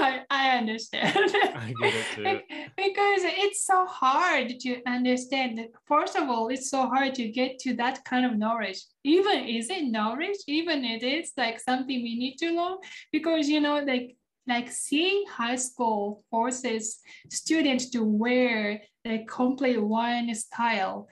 [0.00, 1.00] I, I understand.
[1.56, 2.22] I get it too.
[2.24, 2.44] Be-
[2.76, 5.56] because it's so hard to understand.
[5.58, 8.84] that- First of all, it's so hard to get to that kind of knowledge.
[9.04, 10.38] Even is it knowledge?
[10.48, 12.80] Even it is like something we need to know
[13.12, 14.16] because you know, like
[14.48, 16.98] like seeing high school forces
[17.30, 21.06] students to wear the complete one style.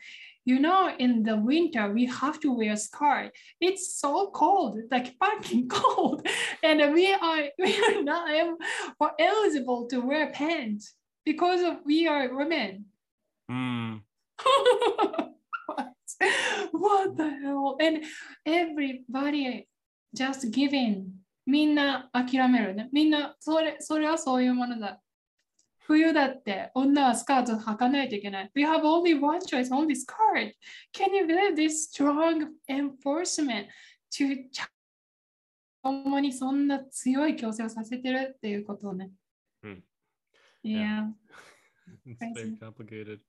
[0.44, 3.30] You know, in the winter we have to wear skirt.
[3.60, 6.26] It's so cold, like fucking cold,
[6.62, 8.56] and we are we are not able,
[8.98, 10.94] or eligible to wear pants
[11.24, 12.86] because of we are women.
[13.50, 14.00] Mm.
[15.66, 15.92] what?
[16.72, 17.76] what the hell?
[17.80, 18.04] And
[18.46, 19.68] everybody
[20.14, 21.20] just giving.
[21.46, 22.88] みんな諦めるね。
[22.92, 25.00] みんなそれそれはそういうものだ。
[25.86, 28.50] 冬だって女はスカート履かないといけない。
[28.54, 30.54] We have only one choice, only skirt.
[30.92, 33.66] Can you believe this strong enforcement
[34.12, 34.36] to
[35.82, 39.10] 共にそんな強い強制をさせてるっていうことをね。
[39.62, 39.84] うん。
[40.62, 41.12] Yeah.
[42.06, 42.34] It's Crazy.
[42.34, 43.20] very complicated.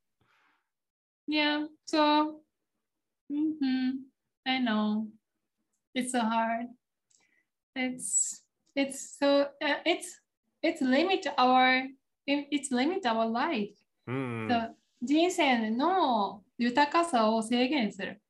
[1.28, 2.42] Yeah, so
[3.32, 4.04] mhm,
[4.46, 5.08] I know
[5.96, 6.68] it's so hard.
[7.76, 8.44] It's
[8.76, 10.22] it's so uh, it's
[10.62, 11.96] it's limit our it-
[12.28, 13.74] it's limit our life.
[14.08, 14.50] Mm.
[14.50, 18.22] そう人生の豊かさを制限する。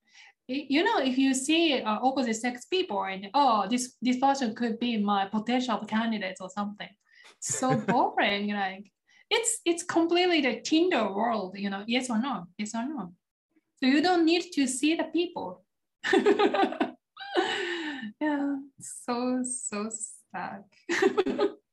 [0.48, 4.54] I- You know, if you see uh, opposite sex people and oh, this this person
[4.54, 6.89] could be my potential candidate or something,
[7.39, 8.48] so boring.
[8.54, 8.92] like
[9.30, 11.58] it's it's completely the Tinder world.
[11.58, 13.14] You know, yes or no, yes or no.
[13.80, 15.64] So you don't need to see the people.
[18.20, 19.89] yeah, so so
[20.32, 20.64] sad.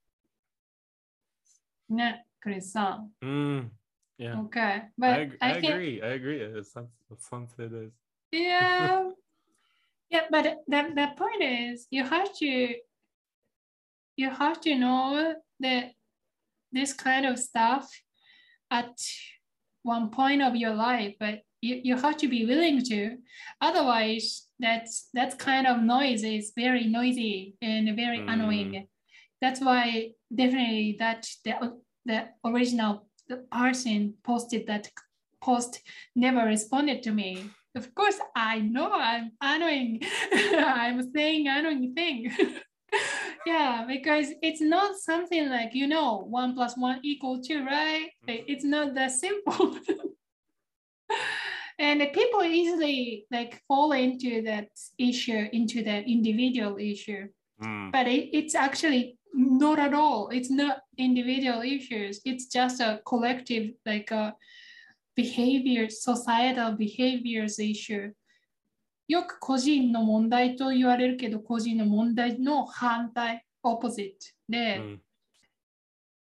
[1.88, 3.10] ね、クリスさん。
[3.22, 3.70] Mm.
[4.18, 4.36] Yeah.
[4.46, 6.02] Okay, I, but ag- I, I, can agree.
[6.02, 6.40] I agree.
[6.40, 7.92] It sounds, it sounds it is.
[8.32, 9.04] yeah,
[10.10, 10.26] yeah.
[10.30, 12.74] But the the point is, you have to
[14.16, 15.92] you have to know that
[16.72, 17.88] this kind of stuff
[18.70, 18.98] at
[19.84, 23.16] one point of your life, but you, you have to be willing to.
[23.60, 28.32] Otherwise, that's that kind of noise is very noisy and very Mm.
[28.32, 28.88] annoying.
[29.43, 31.75] That's why definitely that the
[32.05, 33.07] the original
[33.51, 34.89] person posted that
[35.41, 35.81] post
[36.15, 37.51] never responded to me.
[37.75, 39.99] Of course, I know I'm annoying.
[40.31, 42.31] I'm saying annoying thing.
[43.45, 48.11] yeah, because it's not something like you know one plus one equal two, right?
[48.25, 49.77] It's not that simple.
[51.79, 57.27] and people easily like fall into that issue, into the individual issue
[57.61, 57.91] Mm.
[57.91, 63.73] but it, it's actually not at all it's not individual issues it's just a collective
[63.85, 64.35] like a
[65.15, 68.11] behavior societal behaviors issue
[69.07, 74.13] よく個人の問題と言われるけど個人の問題の反対 opposite
[74.47, 74.99] で、Mm.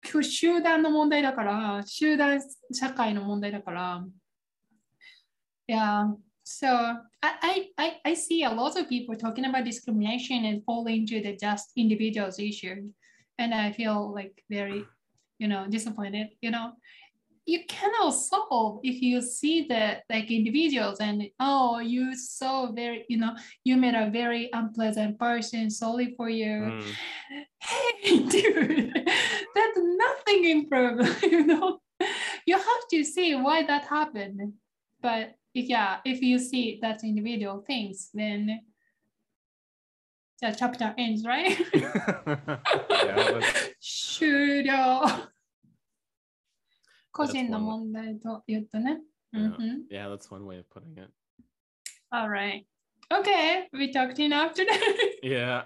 [0.08, 2.40] 今日集団の問題だから集団
[2.72, 4.06] 社会の問題だから
[5.68, 6.14] yeah
[6.48, 11.20] so I, I, I, see a lot of people talking about discrimination and fall into
[11.20, 12.88] the just individuals issue
[13.36, 14.84] and I feel like very
[15.40, 16.70] you know disappointed you know.
[17.48, 23.18] You cannot solve if you see the like individuals and oh you so very you
[23.18, 23.34] know
[23.64, 26.92] you met a very unpleasant person sorry for you Mm.
[27.60, 28.94] hey dude
[29.54, 31.80] that's nothing improved you know.
[32.46, 34.52] You have to see why that happened.
[35.00, 38.61] But if, yeah if you see that individual things then
[40.41, 42.59] the chapter ends right yeah,
[43.31, 43.43] but
[43.79, 45.31] 終了
[47.11, 49.01] 個 That's 人の one 問題と言ったね。
[49.33, 49.39] Yeah.
[49.39, 51.09] うん yeah, that's one way of putting it.
[52.11, 52.65] All right.
[53.11, 54.79] Okay, we talked enough today.
[55.23, 55.65] Yeah.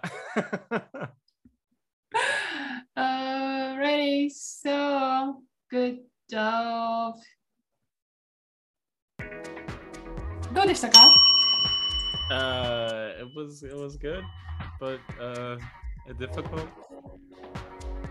[2.97, 5.99] Alrighty, so good
[6.29, 7.15] job.
[10.53, 10.99] どうでしたか
[12.31, 14.23] uh, it was it was good,
[14.79, 15.57] but uh,
[16.17, 16.67] difficult.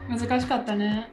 [0.08, 1.08] 難しかったね。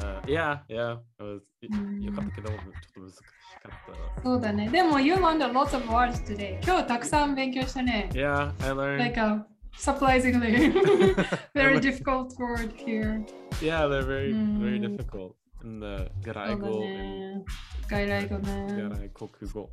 [0.00, 0.98] Uh, yeah, yeah.
[1.18, 1.40] It was.
[1.72, 2.58] うんよかったけど、ちょっ
[2.94, 3.22] と難しか
[3.68, 4.22] った。
[4.22, 4.68] そうだね。
[4.68, 6.62] でも、you learned lots of words today.
[6.64, 8.08] 今日たくさん勉強したね。
[8.12, 8.98] Yeah, I learned.
[8.98, 9.44] Like a
[9.76, 10.70] surprisingly I
[11.54, 13.24] very learned- difficult word here.
[13.60, 14.96] Yeah, they're very very Mm.
[14.96, 15.34] difficult.
[15.64, 17.44] And the そうだ garaigo ね。
[17.90, 18.84] 外来語 and ね。
[18.88, 19.60] garai kokugo.
[19.62, 19.68] Yeah.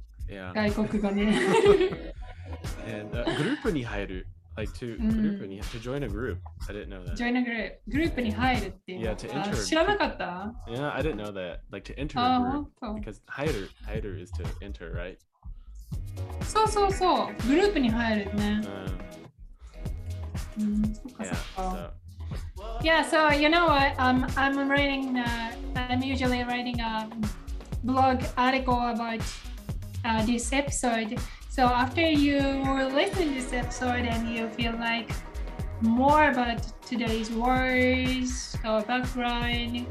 [0.53, 2.13] 外国語ね。
[2.88, 6.38] And uh, グループに入る Like to うんグループに to join a group.
[6.69, 7.15] I didn't know that.
[7.15, 9.11] ジョイナグループ、グループに入るっていうの。
[9.11, 9.63] Yeah, to あ enter.
[9.65, 11.59] 知らなかった Yeah, I didn't know that.
[11.71, 15.17] Like to enter あ a 本 group 当 because hider hider is to enter, right?
[16.41, 18.61] そうそうそう、グループに入るね。
[18.63, 19.05] Um,
[20.57, 21.36] うん、そっか yeah.
[21.36, 21.71] そっか。
[21.76, 22.05] So
[22.82, 23.95] Yeah, so you know what?
[23.99, 25.17] Um, I'm writing.
[25.17, 27.07] Uh, I'm usually writing a
[27.84, 29.21] blog article about
[30.05, 31.18] uh, this episode.
[31.48, 32.38] So after you
[32.92, 35.11] listen to this episode and you feel like
[35.80, 39.86] more about today's words or background,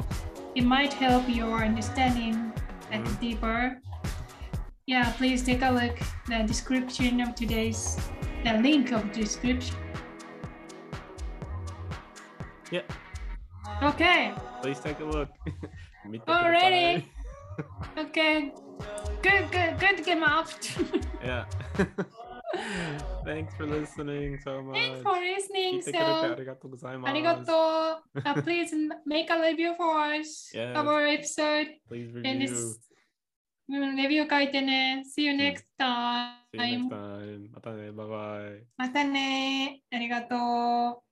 [0.55, 2.53] it might help your understanding
[2.91, 3.22] a mm-hmm.
[3.22, 3.82] deeper.
[4.88, 5.97] Yeah, please take a look
[6.28, 7.97] the description of today's
[8.43, 9.76] the link of description.
[12.72, 12.82] Yeah.
[13.82, 14.34] Okay.
[14.62, 15.30] Please take a look.
[16.28, 17.05] Alrighty.
[17.97, 18.53] okay.
[19.22, 20.47] Good, good, good game up.
[21.24, 21.45] yeah.
[23.24, 24.74] Thanks for listening so much.
[24.76, 25.78] Thanks for 聞 listening.
[25.80, 27.11] いてくれてあ So, りがとうございます。
[27.11, 28.18] ありがとう。
[28.18, 28.70] Uh, please
[29.09, 30.53] make a review for us.
[30.55, 30.74] Yes.
[30.76, 31.68] Our episode.
[31.91, 32.49] Please And review.
[32.49, 32.76] this,
[33.70, 35.03] うんレビュー書いてね。
[35.16, 36.91] See you next See you next time.
[36.91, 37.49] time.
[37.55, 37.91] またね。
[37.93, 38.64] バイバイ。
[38.76, 39.80] またね。
[39.91, 40.35] ありがと
[41.01, 41.03] う。